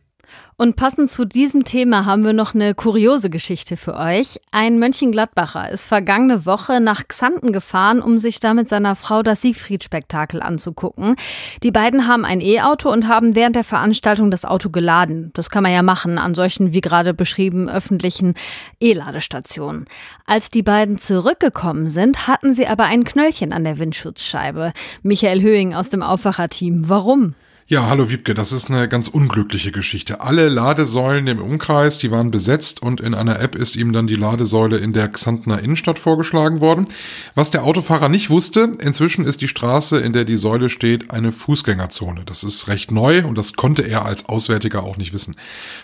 Und 0.57 0.77
passend 0.77 1.11
zu 1.11 1.25
diesem 1.25 1.65
Thema 1.65 2.05
haben 2.05 2.23
wir 2.23 2.31
noch 2.31 2.55
eine 2.55 2.73
kuriose 2.73 3.29
Geschichte 3.29 3.75
für 3.75 3.95
euch. 3.95 4.39
Ein 4.51 4.79
Mönchengladbacher 4.79 5.69
ist 5.69 5.85
vergangene 5.85 6.45
Woche 6.45 6.79
nach 6.79 7.07
Xanten 7.07 7.51
gefahren, 7.51 8.01
um 8.01 8.19
sich 8.19 8.39
da 8.39 8.53
mit 8.53 8.69
seiner 8.69 8.95
Frau 8.95 9.21
das 9.21 9.41
Siegfried-Spektakel 9.41 10.41
anzugucken. 10.41 11.15
Die 11.61 11.71
beiden 11.71 12.07
haben 12.07 12.23
ein 12.23 12.39
E-Auto 12.39 12.89
und 12.89 13.07
haben 13.07 13.35
während 13.35 13.55
der 13.55 13.65
Veranstaltung 13.65 14.31
das 14.31 14.45
Auto 14.45 14.69
geladen. 14.69 15.31
Das 15.33 15.49
kann 15.49 15.63
man 15.63 15.73
ja 15.73 15.83
machen 15.83 16.17
an 16.17 16.33
solchen, 16.33 16.73
wie 16.73 16.81
gerade 16.81 17.13
beschrieben, 17.13 17.69
öffentlichen 17.69 18.33
E-Ladestationen. 18.79 19.85
Als 20.25 20.49
die 20.49 20.63
beiden 20.63 20.97
zurückgekommen 20.99 21.89
sind, 21.89 22.27
hatten 22.27 22.53
sie 22.53 22.67
aber 22.67 22.85
ein 22.85 23.03
Knöllchen 23.03 23.51
an 23.51 23.63
der 23.63 23.77
Windschutzscheibe. 23.77 24.73
Michael 25.03 25.41
Höhing 25.41 25.73
aus 25.73 25.89
dem 25.89 26.01
Aufwacherteam. 26.01 26.89
Warum? 26.89 27.35
Ja, 27.67 27.87
hallo 27.87 28.11
Wiebke, 28.11 28.35
das 28.35 28.51
ist 28.51 28.69
eine 28.69 28.87
ganz 28.87 29.07
unglückliche 29.07 29.71
Geschichte. 29.71 30.21
Alle 30.21 30.49
Ladesäulen 30.49 31.25
im 31.25 31.41
Umkreis, 31.41 31.97
die 31.97 32.11
waren 32.11 32.29
besetzt 32.29 32.83
und 32.83 33.01
in 33.01 33.15
einer 33.15 33.39
App 33.39 33.55
ist 33.55 33.75
ihm 33.75 33.91
dann 33.91 34.05
die 34.05 34.13
Ladesäule 34.13 34.77
in 34.77 34.93
der 34.93 35.07
Xantner 35.07 35.63
Innenstadt 35.63 35.97
vorgeschlagen 35.97 36.61
worden. 36.61 36.85
Was 37.33 37.49
der 37.49 37.63
Autofahrer 37.63 38.07
nicht 38.07 38.29
wusste, 38.29 38.71
inzwischen 38.79 39.25
ist 39.25 39.41
die 39.41 39.47
Straße, 39.47 39.97
in 39.97 40.13
der 40.13 40.25
die 40.25 40.37
Säule 40.37 40.69
steht, 40.69 41.09
eine 41.09 41.31
Fußgängerzone. 41.31 42.21
Das 42.23 42.43
ist 42.43 42.67
recht 42.67 42.91
neu 42.91 43.25
und 43.25 43.35
das 43.35 43.53
konnte 43.53 43.81
er 43.81 44.05
als 44.05 44.29
Auswärtiger 44.29 44.83
auch 44.83 44.97
nicht 44.97 45.11
wissen. 45.11 45.35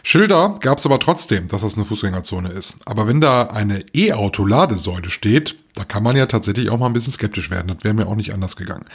Schilder 0.04 0.54
gab 0.60 0.78
es 0.78 0.86
aber 0.86 1.00
trotzdem, 1.00 1.48
dass 1.48 1.62
das 1.62 1.74
eine 1.74 1.86
Fußgängerzone 1.86 2.50
ist. 2.50 2.76
Aber 2.86 3.08
wenn 3.08 3.22
da 3.22 3.46
eine 3.46 3.84
E-Auto-Ladesäule 3.96 5.10
steht, 5.10 5.56
da 5.76 5.84
kann 5.84 6.04
man 6.04 6.16
ja 6.16 6.26
tatsächlich 6.26 6.70
auch 6.70 6.78
mal 6.78 6.88
ein 6.88 6.94
bisschen 6.94 7.14
skeptisch 7.14 7.50
werden. 7.50 7.74
Das 7.74 7.84
wäre 7.84 7.94
mir 7.94 8.08
auch 8.08 8.16
nicht 8.16 8.34
anders 8.34 8.56
gegangen. 8.56 8.86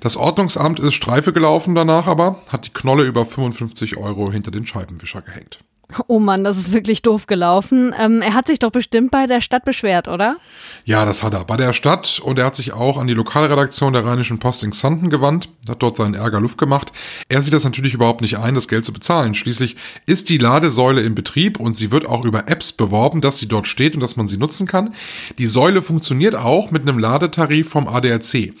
Das 0.00 0.16
Ordnungsamt 0.16 0.78
ist 0.78 0.94
Streife 0.94 1.32
gelaufen 1.32 1.74
danach 1.74 2.06
aber, 2.06 2.40
hat 2.48 2.66
die 2.66 2.72
Knolle 2.72 3.04
über 3.04 3.26
55 3.26 3.96
Euro 3.96 4.30
hinter 4.30 4.50
den 4.50 4.66
Scheibenwischer 4.66 5.22
gehängt. 5.22 5.58
Oh 6.06 6.18
Mann, 6.18 6.44
das 6.44 6.56
ist 6.58 6.72
wirklich 6.72 7.02
doof 7.02 7.26
gelaufen. 7.26 7.94
Ähm, 7.98 8.22
er 8.22 8.34
hat 8.34 8.46
sich 8.46 8.58
doch 8.58 8.70
bestimmt 8.70 9.10
bei 9.10 9.26
der 9.26 9.40
Stadt 9.40 9.64
beschwert, 9.64 10.08
oder? 10.08 10.36
Ja, 10.84 11.04
das 11.04 11.22
hat 11.22 11.34
er. 11.34 11.44
Bei 11.44 11.56
der 11.56 11.72
Stadt 11.72 12.20
und 12.24 12.38
er 12.38 12.46
hat 12.46 12.56
sich 12.56 12.72
auch 12.72 12.98
an 12.98 13.06
die 13.06 13.14
Lokalredaktion 13.14 13.92
der 13.92 14.04
Rheinischen 14.04 14.38
Post 14.38 14.62
in 14.62 14.70
Xanten 14.70 15.10
gewandt, 15.10 15.48
hat 15.68 15.82
dort 15.82 15.96
seinen 15.96 16.14
Ärger 16.14 16.40
Luft 16.40 16.58
gemacht. 16.58 16.92
Er 17.28 17.42
sieht 17.42 17.52
das 17.52 17.64
natürlich 17.64 17.94
überhaupt 17.94 18.20
nicht 18.20 18.38
ein, 18.38 18.54
das 18.54 18.68
Geld 18.68 18.84
zu 18.84 18.92
bezahlen. 18.92 19.34
Schließlich 19.34 19.76
ist 20.06 20.28
die 20.28 20.38
Ladesäule 20.38 21.02
in 21.02 21.14
Betrieb 21.14 21.58
und 21.58 21.74
sie 21.74 21.90
wird 21.90 22.06
auch 22.06 22.24
über 22.24 22.48
Apps 22.48 22.72
beworben, 22.72 23.20
dass 23.20 23.38
sie 23.38 23.48
dort 23.48 23.66
steht 23.66 23.94
und 23.94 24.00
dass 24.00 24.16
man 24.16 24.28
sie 24.28 24.36
nutzen 24.36 24.66
kann. 24.66 24.94
Die 25.38 25.46
Säule 25.46 25.82
funktioniert 25.82 26.34
auch 26.34 26.70
mit 26.70 26.82
einem 26.82 26.98
Ladetarif 26.98 27.68
vom 27.68 27.88
ADAC. 27.88 28.52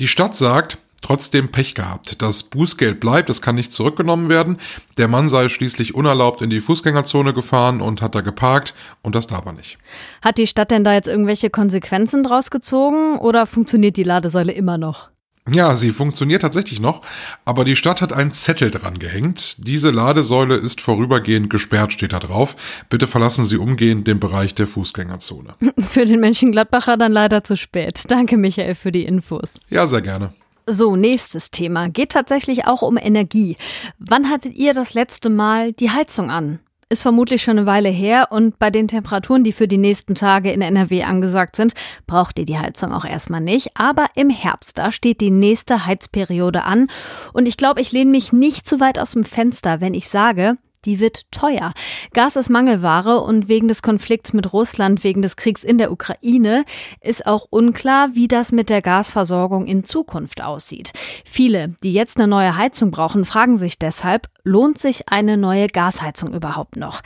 Die 0.00 0.08
Stadt 0.08 0.36
sagt, 0.36 0.78
trotzdem 1.02 1.50
Pech 1.50 1.74
gehabt. 1.74 2.20
Das 2.22 2.42
Bußgeld 2.42 3.00
bleibt, 3.00 3.30
es 3.30 3.42
kann 3.42 3.54
nicht 3.54 3.72
zurückgenommen 3.72 4.28
werden. 4.28 4.58
Der 4.96 5.08
Mann 5.08 5.28
sei 5.28 5.48
schließlich 5.48 5.94
unerlaubt 5.94 6.42
in 6.42 6.50
die 6.50 6.60
Fußgängerzone 6.60 7.32
gefahren 7.32 7.80
und 7.80 8.02
hat 8.02 8.14
da 8.14 8.20
geparkt 8.20 8.74
und 9.02 9.14
das 9.14 9.26
darf 9.26 9.46
er 9.46 9.52
nicht. 9.52 9.78
Hat 10.22 10.38
die 10.38 10.46
Stadt 10.46 10.70
denn 10.70 10.84
da 10.84 10.94
jetzt 10.94 11.08
irgendwelche 11.08 11.50
Konsequenzen 11.50 12.22
draus 12.22 12.50
gezogen 12.50 13.18
oder 13.18 13.46
funktioniert 13.46 13.96
die 13.96 14.02
Ladesäule 14.02 14.52
immer 14.52 14.78
noch? 14.78 15.10
Ja, 15.50 15.74
sie 15.74 15.92
funktioniert 15.92 16.42
tatsächlich 16.42 16.80
noch, 16.80 17.00
aber 17.44 17.64
die 17.64 17.76
Stadt 17.76 18.02
hat 18.02 18.12
einen 18.12 18.32
Zettel 18.32 18.70
dran 18.70 18.98
gehängt. 18.98 19.56
Diese 19.58 19.90
Ladesäule 19.90 20.56
ist 20.56 20.80
vorübergehend 20.80 21.48
gesperrt, 21.48 21.92
steht 21.92 22.12
da 22.12 22.18
drauf. 22.18 22.54
Bitte 22.90 23.06
verlassen 23.06 23.44
Sie 23.44 23.56
umgehend 23.56 24.06
den 24.06 24.20
Bereich 24.20 24.54
der 24.54 24.66
Fußgängerzone. 24.66 25.54
Für 25.78 26.04
den 26.04 26.20
Mönchengladbacher 26.20 26.96
dann 26.96 27.12
leider 27.12 27.44
zu 27.44 27.56
spät. 27.56 28.02
Danke, 28.08 28.36
Michael, 28.36 28.74
für 28.74 28.92
die 28.92 29.04
Infos. 29.04 29.54
Ja, 29.70 29.86
sehr 29.86 30.02
gerne. 30.02 30.34
So, 30.70 30.96
nächstes 30.96 31.50
Thema. 31.50 31.88
Geht 31.88 32.12
tatsächlich 32.12 32.66
auch 32.66 32.82
um 32.82 32.98
Energie. 32.98 33.56
Wann 33.98 34.28
hattet 34.28 34.54
ihr 34.54 34.74
das 34.74 34.92
letzte 34.92 35.30
Mal 35.30 35.72
die 35.72 35.90
Heizung 35.90 36.30
an? 36.30 36.58
Ist 36.90 37.00
vermutlich 37.00 37.42
schon 37.42 37.56
eine 37.56 37.66
Weile 37.66 37.88
her 37.88 38.28
und 38.30 38.58
bei 38.58 38.68
den 38.68 38.86
Temperaturen, 38.86 39.44
die 39.44 39.52
für 39.52 39.66
die 39.66 39.78
nächsten 39.78 40.14
Tage 40.14 40.52
in 40.52 40.60
NRW 40.60 41.04
angesagt 41.04 41.56
sind, 41.56 41.72
braucht 42.06 42.38
ihr 42.38 42.44
die 42.44 42.58
Heizung 42.58 42.92
auch 42.92 43.06
erstmal 43.06 43.40
nicht. 43.40 43.78
Aber 43.78 44.08
im 44.14 44.28
Herbst, 44.28 44.76
da 44.76 44.92
steht 44.92 45.22
die 45.22 45.30
nächste 45.30 45.86
Heizperiode 45.86 46.64
an 46.64 46.88
und 47.32 47.46
ich 47.46 47.56
glaube, 47.56 47.80
ich 47.80 47.90
lehne 47.92 48.10
mich 48.10 48.34
nicht 48.34 48.68
zu 48.68 48.78
weit 48.78 48.98
aus 48.98 49.12
dem 49.12 49.24
Fenster, 49.24 49.80
wenn 49.80 49.94
ich 49.94 50.10
sage, 50.10 50.58
die 50.84 51.00
wird 51.00 51.30
teuer. 51.30 51.72
Gas 52.12 52.36
ist 52.36 52.50
Mangelware 52.50 53.20
und 53.20 53.48
wegen 53.48 53.68
des 53.68 53.82
Konflikts 53.82 54.32
mit 54.32 54.52
Russland, 54.52 55.04
wegen 55.04 55.22
des 55.22 55.36
Kriegs 55.36 55.64
in 55.64 55.78
der 55.78 55.92
Ukraine, 55.92 56.64
ist 57.00 57.26
auch 57.26 57.46
unklar, 57.50 58.14
wie 58.14 58.28
das 58.28 58.52
mit 58.52 58.70
der 58.70 58.82
Gasversorgung 58.82 59.66
in 59.66 59.84
Zukunft 59.84 60.42
aussieht. 60.42 60.92
Viele, 61.24 61.74
die 61.82 61.92
jetzt 61.92 62.18
eine 62.18 62.28
neue 62.28 62.56
Heizung 62.56 62.90
brauchen, 62.90 63.24
fragen 63.24 63.58
sich 63.58 63.78
deshalb, 63.78 64.28
lohnt 64.44 64.78
sich 64.78 65.08
eine 65.08 65.36
neue 65.36 65.66
Gasheizung 65.66 66.32
überhaupt 66.32 66.76
noch? 66.76 67.00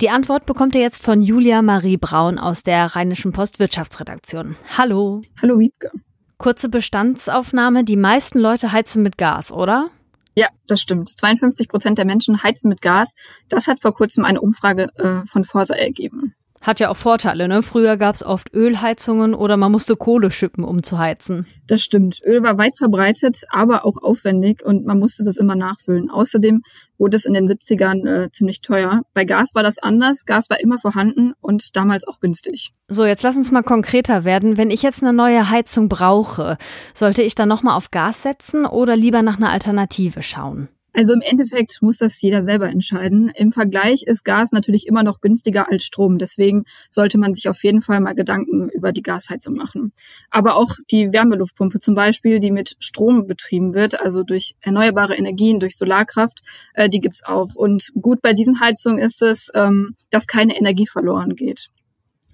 Die 0.00 0.10
Antwort 0.10 0.46
bekommt 0.46 0.74
ihr 0.74 0.80
jetzt 0.80 1.02
von 1.02 1.22
Julia 1.22 1.62
Marie 1.62 1.96
Braun 1.96 2.38
aus 2.38 2.62
der 2.62 2.94
Rheinischen 2.96 3.32
Post 3.32 3.58
Wirtschaftsredaktion. 3.58 4.56
Hallo. 4.76 5.22
Hallo 5.40 5.58
Wiebke. 5.58 5.90
Kurze 6.38 6.68
Bestandsaufnahme. 6.68 7.84
Die 7.84 7.96
meisten 7.96 8.38
Leute 8.38 8.72
heizen 8.72 9.02
mit 9.02 9.16
Gas, 9.18 9.52
oder? 9.52 9.90
Ja, 10.34 10.48
das 10.66 10.80
stimmt. 10.80 11.08
52 11.08 11.68
Prozent 11.68 11.98
der 11.98 12.04
Menschen 12.04 12.42
heizen 12.42 12.68
mit 12.68 12.82
Gas. 12.82 13.14
Das 13.48 13.68
hat 13.68 13.80
vor 13.80 13.94
kurzem 13.94 14.24
eine 14.24 14.40
Umfrage 14.40 14.88
äh, 14.96 15.26
von 15.26 15.44
Forsa 15.44 15.74
ergeben. 15.74 16.34
Hat 16.64 16.80
ja 16.80 16.88
auch 16.88 16.96
Vorteile, 16.96 17.46
ne? 17.46 17.62
Früher 17.62 17.98
gab 17.98 18.14
es 18.14 18.24
oft 18.24 18.54
Ölheizungen 18.54 19.34
oder 19.34 19.58
man 19.58 19.70
musste 19.70 19.96
Kohle 19.96 20.30
schippen, 20.30 20.64
um 20.64 20.82
zu 20.82 20.98
heizen. 20.98 21.46
Das 21.66 21.82
stimmt. 21.82 22.22
Öl 22.24 22.42
war 22.42 22.56
weit 22.56 22.78
verbreitet, 22.78 23.42
aber 23.50 23.84
auch 23.84 23.98
aufwendig 24.02 24.64
und 24.64 24.86
man 24.86 24.98
musste 24.98 25.24
das 25.24 25.36
immer 25.36 25.56
nachfüllen. 25.56 26.08
Außerdem 26.08 26.62
wurde 26.96 27.18
es 27.18 27.26
in 27.26 27.34
den 27.34 27.46
70ern 27.46 28.08
äh, 28.08 28.32
ziemlich 28.32 28.62
teuer. 28.62 29.02
Bei 29.12 29.26
Gas 29.26 29.54
war 29.54 29.62
das 29.62 29.76
anders. 29.78 30.24
Gas 30.24 30.48
war 30.48 30.58
immer 30.58 30.78
vorhanden 30.78 31.34
und 31.42 31.76
damals 31.76 32.08
auch 32.08 32.20
günstig. 32.20 32.72
So, 32.88 33.04
jetzt 33.04 33.22
lass 33.24 33.36
uns 33.36 33.52
mal 33.52 33.62
konkreter 33.62 34.24
werden. 34.24 34.56
Wenn 34.56 34.70
ich 34.70 34.80
jetzt 34.80 35.02
eine 35.02 35.12
neue 35.12 35.50
Heizung 35.50 35.90
brauche, 35.90 36.56
sollte 36.94 37.20
ich 37.20 37.34
dann 37.34 37.50
nochmal 37.50 37.76
auf 37.76 37.90
Gas 37.90 38.22
setzen 38.22 38.64
oder 38.64 38.96
lieber 38.96 39.20
nach 39.20 39.36
einer 39.36 39.50
Alternative 39.50 40.22
schauen? 40.22 40.68
Also 40.96 41.12
im 41.12 41.22
Endeffekt 41.22 41.82
muss 41.82 41.98
das 41.98 42.22
jeder 42.22 42.40
selber 42.40 42.68
entscheiden. 42.68 43.28
Im 43.34 43.50
Vergleich 43.50 44.04
ist 44.04 44.24
Gas 44.24 44.52
natürlich 44.52 44.86
immer 44.86 45.02
noch 45.02 45.20
günstiger 45.20 45.70
als 45.70 45.84
Strom. 45.84 46.18
Deswegen 46.18 46.64
sollte 46.88 47.18
man 47.18 47.34
sich 47.34 47.48
auf 47.48 47.64
jeden 47.64 47.82
Fall 47.82 47.98
mal 47.98 48.14
Gedanken 48.14 48.68
über 48.68 48.92
die 48.92 49.02
Gasheizung 49.02 49.56
machen. 49.56 49.92
Aber 50.30 50.54
auch 50.54 50.76
die 50.92 51.12
Wärmeluftpumpe 51.12 51.80
zum 51.80 51.96
Beispiel, 51.96 52.38
die 52.38 52.52
mit 52.52 52.76
Strom 52.78 53.26
betrieben 53.26 53.74
wird, 53.74 54.00
also 54.00 54.22
durch 54.22 54.54
erneuerbare 54.60 55.16
Energien, 55.16 55.58
durch 55.58 55.76
Solarkraft, 55.76 56.42
äh, 56.74 56.88
die 56.88 57.00
gibt's 57.00 57.24
auch. 57.24 57.56
Und 57.56 57.90
gut 58.00 58.22
bei 58.22 58.32
diesen 58.32 58.60
Heizungen 58.60 59.00
ist 59.00 59.20
es, 59.20 59.50
ähm, 59.54 59.96
dass 60.10 60.28
keine 60.28 60.56
Energie 60.56 60.86
verloren 60.86 61.34
geht. 61.34 61.70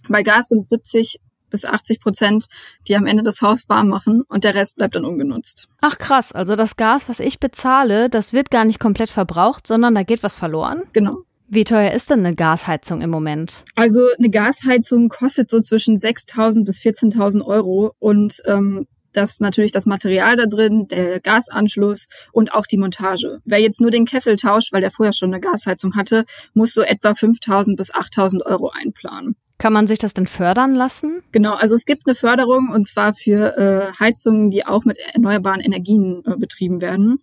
Bei 0.09 0.23
Gas 0.23 0.49
sind 0.49 0.67
70 0.67 1.19
bis 1.51 1.65
80 1.65 2.01
Prozent, 2.01 2.49
die 2.89 2.97
am 2.97 3.07
Ende 3.07 3.23
das 3.23 3.43
Haus 3.43 3.69
warm 3.69 3.89
machen 3.89 4.23
und 4.29 4.45
der 4.45 4.55
Rest 4.55 4.77
bleibt 4.77 4.95
dann 4.95 5.05
ungenutzt. 5.05 5.69
Ach 5.81 5.99
krass, 5.99 6.33
also 6.33 6.57
das 6.57 6.77
Gas, 6.77 7.09
was 7.09 7.21
ich 7.21 7.41
bezahle, 7.41 8.09
das 8.09 8.33
wird 8.33 8.51
gar 8.51 8.65
nicht 8.65 8.81
komplett 8.81 9.11
verbraucht, 9.11 9.67
sondern 9.67 9.95
da 9.95 10.03
geht 10.03 10.23
was 10.23 10.37
verloren? 10.37 10.83
Genau. 10.93 11.19
Wie 11.53 11.65
teuer 11.65 11.91
ist 11.91 12.11
denn 12.11 12.21
eine 12.21 12.37
Gasheizung 12.37 13.01
im 13.01 13.11
Moment? 13.11 13.65
Also 13.75 14.01
eine 14.17 14.31
Gasheizung 14.31 15.09
kostet 15.09 15.51
so 15.51 15.61
zwischen 15.61 15.99
6.000 15.99 16.65
bis 16.65 16.79
14.000 16.79 17.45
Euro 17.45 17.93
und 17.99 18.41
ähm, 18.47 18.87
das 19.13 19.41
natürlich 19.41 19.73
das 19.73 19.87
Material 19.87 20.37
da 20.37 20.47
drin, 20.47 20.87
der 20.89 21.19
Gasanschluss 21.19 22.09
und 22.33 22.53
auch 22.53 22.67
die 22.67 22.77
Montage. 22.77 23.41
Wer 23.45 23.59
jetzt 23.59 23.81
nur 23.81 23.91
den 23.91 24.05
Kessel 24.05 24.37
tauscht, 24.37 24.73
weil 24.73 24.81
der 24.81 24.91
vorher 24.91 25.13
schon 25.13 25.33
eine 25.33 25.41
Gasheizung 25.41 25.97
hatte, 25.97 26.25
muss 26.55 26.73
so 26.73 26.83
etwa 26.83 27.11
5.000 27.11 27.77
bis 27.77 27.93
8.000 27.93 28.45
Euro 28.47 28.71
einplanen. 28.71 29.35
Kann 29.61 29.75
man 29.75 29.87
sich 29.87 29.99
das 29.99 30.15
denn 30.15 30.27
fördern 30.27 30.75
lassen? 30.75 31.23
Genau, 31.33 31.53
also 31.53 31.75
es 31.75 31.85
gibt 31.85 32.07
eine 32.07 32.15
Förderung 32.15 32.71
und 32.73 32.89
zwar 32.89 33.13
für 33.13 33.59
äh, 33.59 33.93
Heizungen, 34.01 34.49
die 34.49 34.65
auch 34.65 34.87
mit 34.87 34.97
erneuerbaren 35.13 35.61
Energien 35.61 36.23
äh, 36.25 36.35
betrieben 36.39 36.81
werden. 36.81 37.19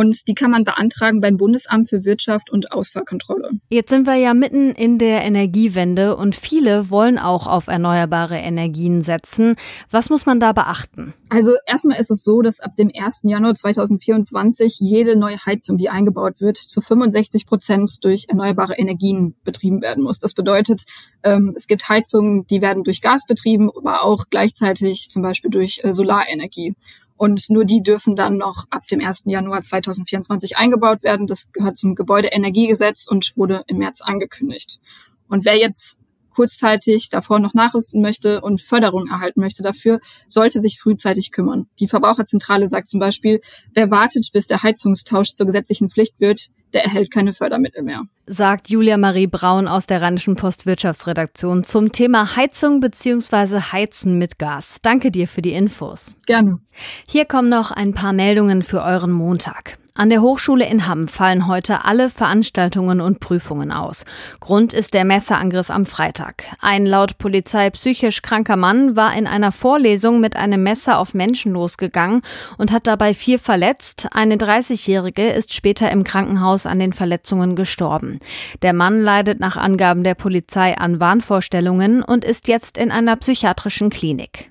Und 0.00 0.26
die 0.28 0.34
kann 0.34 0.50
man 0.50 0.64
beantragen 0.64 1.20
beim 1.20 1.36
Bundesamt 1.36 1.90
für 1.90 2.06
Wirtschaft 2.06 2.48
und 2.48 2.72
Ausfallkontrolle. 2.72 3.50
Jetzt 3.68 3.90
sind 3.90 4.06
wir 4.06 4.14
ja 4.14 4.32
mitten 4.32 4.70
in 4.70 4.96
der 4.96 5.20
Energiewende 5.22 6.16
und 6.16 6.34
viele 6.34 6.88
wollen 6.88 7.18
auch 7.18 7.46
auf 7.46 7.66
erneuerbare 7.66 8.38
Energien 8.38 9.02
setzen. 9.02 9.56
Was 9.90 10.08
muss 10.08 10.24
man 10.24 10.40
da 10.40 10.52
beachten? 10.52 11.12
Also 11.28 11.52
erstmal 11.66 12.00
ist 12.00 12.10
es 12.10 12.24
so, 12.24 12.40
dass 12.40 12.60
ab 12.60 12.76
dem 12.76 12.90
1. 12.98 13.20
Januar 13.24 13.54
2024 13.54 14.78
jede 14.80 15.18
neue 15.18 15.36
Heizung, 15.44 15.76
die 15.76 15.90
eingebaut 15.90 16.40
wird, 16.40 16.56
zu 16.56 16.80
65 16.80 17.46
Prozent 17.46 18.02
durch 18.02 18.24
erneuerbare 18.28 18.78
Energien 18.78 19.34
betrieben 19.44 19.82
werden 19.82 20.02
muss. 20.02 20.18
Das 20.18 20.32
bedeutet, 20.32 20.84
ähm, 21.22 21.52
es 21.54 21.66
gibt 21.66 21.90
Heizungen, 21.90 22.46
die 22.46 22.62
werden 22.62 22.84
durch 22.84 23.02
Gas 23.02 23.26
betrieben, 23.26 23.70
aber 23.76 24.02
auch 24.02 24.24
gleichzeitig 24.30 25.10
zum 25.10 25.20
Beispiel 25.20 25.50
durch 25.50 25.80
äh, 25.84 25.92
Solarenergie. 25.92 26.74
Und 27.20 27.50
nur 27.50 27.66
die 27.66 27.82
dürfen 27.82 28.16
dann 28.16 28.38
noch 28.38 28.64
ab 28.70 28.86
dem 28.88 29.04
1. 29.04 29.24
Januar 29.26 29.60
2024 29.60 30.56
eingebaut 30.56 31.02
werden. 31.02 31.26
Das 31.26 31.52
gehört 31.52 31.76
zum 31.76 31.94
Gebäudeenergiegesetz 31.94 33.06
und 33.06 33.36
wurde 33.36 33.62
im 33.66 33.76
März 33.76 34.00
angekündigt. 34.00 34.80
Und 35.28 35.44
wer 35.44 35.58
jetzt 35.58 36.00
kurzzeitig 36.30 37.10
davor 37.10 37.38
noch 37.38 37.54
nachrüsten 37.54 38.00
möchte 38.00 38.40
und 38.40 38.60
Förderung 38.60 39.08
erhalten 39.08 39.40
möchte 39.40 39.62
dafür, 39.62 40.00
sollte 40.26 40.60
sich 40.60 40.80
frühzeitig 40.80 41.32
kümmern. 41.32 41.66
Die 41.78 41.88
Verbraucherzentrale 41.88 42.68
sagt 42.68 42.88
zum 42.88 43.00
Beispiel, 43.00 43.40
wer 43.74 43.90
wartet, 43.90 44.30
bis 44.32 44.46
der 44.46 44.62
Heizungstausch 44.62 45.34
zur 45.34 45.46
gesetzlichen 45.46 45.90
Pflicht 45.90 46.20
wird, 46.20 46.50
der 46.72 46.84
erhält 46.84 47.10
keine 47.10 47.32
Fördermittel 47.32 47.82
mehr. 47.82 48.02
Sagt 48.26 48.70
Julia 48.70 48.96
Marie 48.96 49.26
Braun 49.26 49.66
aus 49.66 49.86
der 49.86 50.02
Rheinischen 50.02 50.36
Post 50.36 50.66
Wirtschaftsredaktion 50.66 51.64
zum 51.64 51.92
Thema 51.92 52.36
Heizung 52.36 52.80
bzw. 52.80 53.60
Heizen 53.72 54.18
mit 54.18 54.38
Gas. 54.38 54.78
Danke 54.82 55.10
dir 55.10 55.26
für 55.26 55.42
die 55.42 55.52
Infos. 55.52 56.18
Gerne. 56.26 56.60
Hier 57.08 57.24
kommen 57.24 57.48
noch 57.48 57.70
ein 57.72 57.92
paar 57.92 58.12
Meldungen 58.12 58.62
für 58.62 58.82
euren 58.82 59.10
Montag. 59.10 59.78
An 60.00 60.08
der 60.08 60.22
Hochschule 60.22 60.66
in 60.66 60.88
Hamm 60.88 61.08
fallen 61.08 61.46
heute 61.46 61.84
alle 61.84 62.08
Veranstaltungen 62.08 63.02
und 63.02 63.20
Prüfungen 63.20 63.70
aus. 63.70 64.06
Grund 64.40 64.72
ist 64.72 64.94
der 64.94 65.04
Messerangriff 65.04 65.68
am 65.68 65.84
Freitag. 65.84 66.44
Ein 66.58 66.86
laut 66.86 67.18
Polizei 67.18 67.68
psychisch 67.68 68.22
kranker 68.22 68.56
Mann 68.56 68.96
war 68.96 69.14
in 69.14 69.26
einer 69.26 69.52
Vorlesung 69.52 70.18
mit 70.18 70.36
einem 70.36 70.62
Messer 70.62 70.98
auf 70.98 71.12
Menschen 71.12 71.52
losgegangen 71.52 72.22
und 72.56 72.72
hat 72.72 72.86
dabei 72.86 73.12
vier 73.12 73.38
verletzt. 73.38 74.08
Eine 74.12 74.36
30-Jährige 74.36 75.28
ist 75.28 75.52
später 75.52 75.90
im 75.90 76.02
Krankenhaus 76.02 76.64
an 76.64 76.78
den 76.78 76.94
Verletzungen 76.94 77.54
gestorben. 77.54 78.20
Der 78.62 78.72
Mann 78.72 79.02
leidet 79.02 79.38
nach 79.38 79.58
Angaben 79.58 80.02
der 80.02 80.14
Polizei 80.14 80.78
an 80.78 80.98
Wahnvorstellungen 80.98 82.02
und 82.02 82.24
ist 82.24 82.48
jetzt 82.48 82.78
in 82.78 82.90
einer 82.90 83.16
psychiatrischen 83.16 83.90
Klinik. 83.90 84.50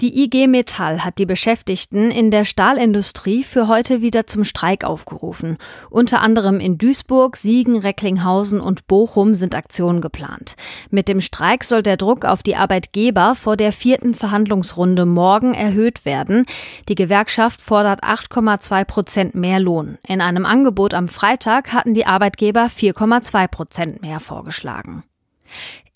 Die 0.00 0.22
IG 0.22 0.46
Metall 0.46 1.04
hat 1.04 1.18
die 1.18 1.26
Beschäftigten 1.26 2.10
in 2.10 2.30
der 2.30 2.44
Stahlindustrie 2.44 3.42
für 3.42 3.68
heute 3.68 4.02
wieder 4.02 4.26
zum 4.26 4.44
Streik 4.44 4.84
aufgerufen. 4.84 5.58
Unter 5.90 6.20
anderem 6.20 6.60
in 6.60 6.78
Duisburg, 6.78 7.36
Siegen, 7.36 7.78
Recklinghausen 7.78 8.60
und 8.60 8.86
Bochum 8.86 9.34
sind 9.34 9.54
Aktionen 9.54 10.00
geplant. 10.00 10.56
Mit 10.90 11.08
dem 11.08 11.20
Streik 11.20 11.64
soll 11.64 11.82
der 11.82 11.96
Druck 11.96 12.24
auf 12.24 12.42
die 12.42 12.56
Arbeitgeber 12.56 13.34
vor 13.34 13.56
der 13.56 13.72
vierten 13.72 14.14
Verhandlungsrunde 14.14 15.06
morgen 15.06 15.54
erhöht 15.54 16.04
werden. 16.04 16.44
Die 16.88 16.94
Gewerkschaft 16.94 17.60
fordert 17.60 18.04
8,2 18.04 18.84
Prozent 18.84 19.34
mehr 19.34 19.60
Lohn. 19.60 19.98
In 20.06 20.20
einem 20.20 20.46
Angebot 20.46 20.94
am 20.94 21.08
Freitag 21.08 21.72
hatten 21.72 21.94
die 21.94 22.06
Arbeitgeber 22.06 22.66
4,2 22.66 23.48
Prozent 23.48 24.02
mehr 24.02 24.20
vorgeschlagen. 24.20 25.04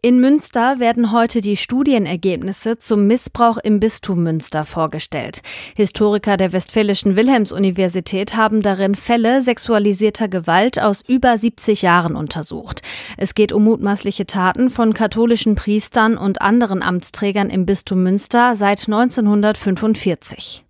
In 0.01 0.21
Münster 0.21 0.79
werden 0.79 1.11
heute 1.11 1.41
die 1.41 1.57
Studienergebnisse 1.57 2.79
zum 2.79 3.09
Missbrauch 3.09 3.59
im 3.59 3.81
Bistum 3.81 4.23
Münster 4.23 4.63
vorgestellt. 4.63 5.43
Historiker 5.75 6.37
der 6.37 6.53
Westfälischen 6.53 7.17
Wilhelms-Universität 7.17 8.37
haben 8.37 8.63
darin 8.63 8.95
Fälle 8.95 9.43
sexualisierter 9.43 10.29
Gewalt 10.29 10.81
aus 10.81 11.03
über 11.05 11.37
70 11.37 11.83
Jahren 11.83 12.15
untersucht. 12.15 12.83
Es 13.17 13.35
geht 13.35 13.53
um 13.53 13.65
mutmaßliche 13.65 14.27
Taten 14.27 14.71
von 14.71 14.95
katholischen 14.95 15.57
Priestern 15.57 16.17
und 16.17 16.43
anderen 16.43 16.85
Amtsträgern 16.85 17.51
im 17.51 17.67
Bistum 17.67 18.05
Münster 18.05 18.55
seit 18.55 18.87
1945. 18.87 20.68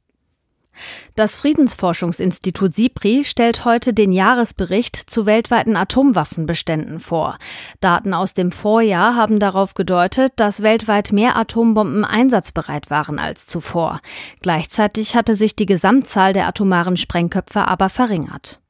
Das 1.14 1.36
Friedensforschungsinstitut 1.38 2.74
SIPRI 2.74 3.24
stellt 3.24 3.64
heute 3.64 3.94
den 3.94 4.12
Jahresbericht 4.12 4.96
zu 4.96 5.26
weltweiten 5.26 5.76
Atomwaffenbeständen 5.76 7.00
vor. 7.00 7.38
Daten 7.80 8.14
aus 8.14 8.34
dem 8.34 8.52
Vorjahr 8.52 9.16
haben 9.16 9.40
darauf 9.40 9.74
gedeutet, 9.74 10.32
dass 10.36 10.62
weltweit 10.62 11.12
mehr 11.12 11.36
Atombomben 11.36 12.04
einsatzbereit 12.04 12.90
waren 12.90 13.18
als 13.18 13.46
zuvor. 13.46 14.00
Gleichzeitig 14.40 15.16
hatte 15.16 15.34
sich 15.34 15.56
die 15.56 15.66
Gesamtzahl 15.66 16.32
der 16.32 16.46
atomaren 16.46 16.96
Sprengköpfe 16.96 17.66
aber 17.66 17.88
verringert. 17.88 18.60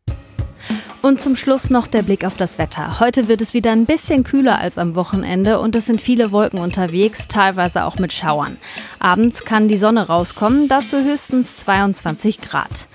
Und 1.01 1.21
zum 1.21 1.37
Schluss 1.37 1.71
noch 1.71 1.87
der 1.87 2.03
Blick 2.03 2.25
auf 2.25 2.37
das 2.37 2.59
Wetter. 2.59 2.99
Heute 2.99 3.29
wird 3.29 3.41
es 3.41 3.55
wieder 3.55 3.71
ein 3.71 3.87
bisschen 3.87 4.25
kühler 4.25 4.59
als 4.59 4.79
am 4.79 4.97
Wochenende 4.97 5.61
und 5.61 5.77
es 5.77 5.87
sind 5.87 6.01
viele 6.01 6.33
Wolken 6.33 6.59
unterwegs, 6.59 7.29
teilweise 7.29 7.85
auch 7.85 7.99
mit 7.99 8.13
Schauern. 8.13 8.57
Abends 8.99 9.45
kann 9.45 9.69
die 9.69 9.79
Sonne 9.79 10.09
rauskommen, 10.09 10.67
dazu 10.67 10.97
höchstens 10.99 11.59
22 11.59 12.41
Grad. 12.41 12.89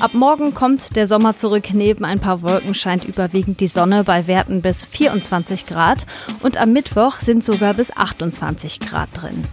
Ab 0.00 0.14
morgen 0.14 0.54
kommt 0.54 0.96
der 0.96 1.06
Sommer 1.06 1.36
zurück. 1.36 1.74
Neben 1.74 2.06
ein 2.06 2.18
paar 2.18 2.40
Wolken 2.40 2.74
scheint 2.74 3.04
überwiegend 3.04 3.60
die 3.60 3.68
Sonne 3.68 4.04
bei 4.04 4.26
Werten 4.26 4.62
bis 4.62 4.86
24 4.86 5.66
Grad 5.66 6.06
und 6.42 6.56
am 6.56 6.72
Mittwoch 6.72 7.16
sind 7.20 7.44
sogar 7.44 7.74
bis 7.74 7.94
28 7.94 8.80
Grad 8.80 9.10
drin. 9.12 9.44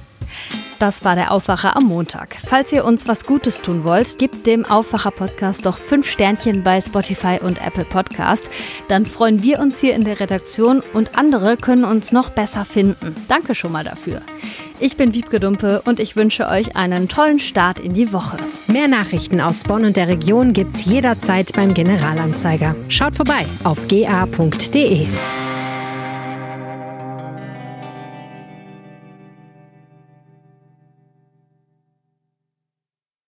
Das 0.80 1.04
war 1.04 1.16
der 1.16 1.32
Aufwacher 1.32 1.76
am 1.76 1.86
Montag. 1.86 2.38
Falls 2.46 2.72
ihr 2.72 2.86
uns 2.86 3.08
was 3.08 3.26
Gutes 3.26 3.62
tun 3.62 3.84
wollt, 3.84 4.20
gebt 4.20 4.46
dem 4.46 4.64
Aufwacher-Podcast 4.64 5.66
doch 5.66 5.78
fünf 5.78 6.10
Sternchen 6.10 6.62
bei 6.62 6.80
Spotify 6.82 7.40
und 7.42 7.66
Apple 7.66 7.86
Podcast. 7.86 8.52
Dann 8.88 9.08
freuen 9.08 9.42
wir 9.42 9.60
uns 9.60 9.80
hier 9.80 9.96
in 9.96 10.04
der 10.04 10.20
Redaktion 10.20 10.84
und 10.94 11.18
andere 11.18 11.58
können 11.58 11.84
uns 11.84 12.12
noch 12.12 12.30
besser 12.30 12.64
finden. 12.64 13.16
Danke 13.28 13.56
schon 13.56 13.72
mal 13.72 13.84
dafür. 13.84 14.22
Ich 14.80 14.98
bin 14.98 15.16
Wiebke 15.16 15.40
Dumpe 15.40 15.82
und 15.86 16.00
ich 16.00 16.16
wünsche 16.16 16.48
euch 16.48 16.76
einen 16.76 17.08
tollen 17.08 17.40
Start 17.40 17.80
in 17.80 17.94
die 17.94 18.14
Woche. 18.14 18.38
Mehr 18.68 18.88
Nachrichten 18.88 19.42
aus 19.42 19.64
Bonn 19.64 19.86
und 19.86 19.98
der 19.98 20.08
Region 20.08 20.54
gibt's 20.54 20.86
jederzeit 20.86 21.54
beim 21.56 21.74
Generalanzeiger. 21.74 22.76
Schaut 22.88 23.16
vorbei 23.16 23.48
auf 23.64 23.88
ga.de. 23.88 25.08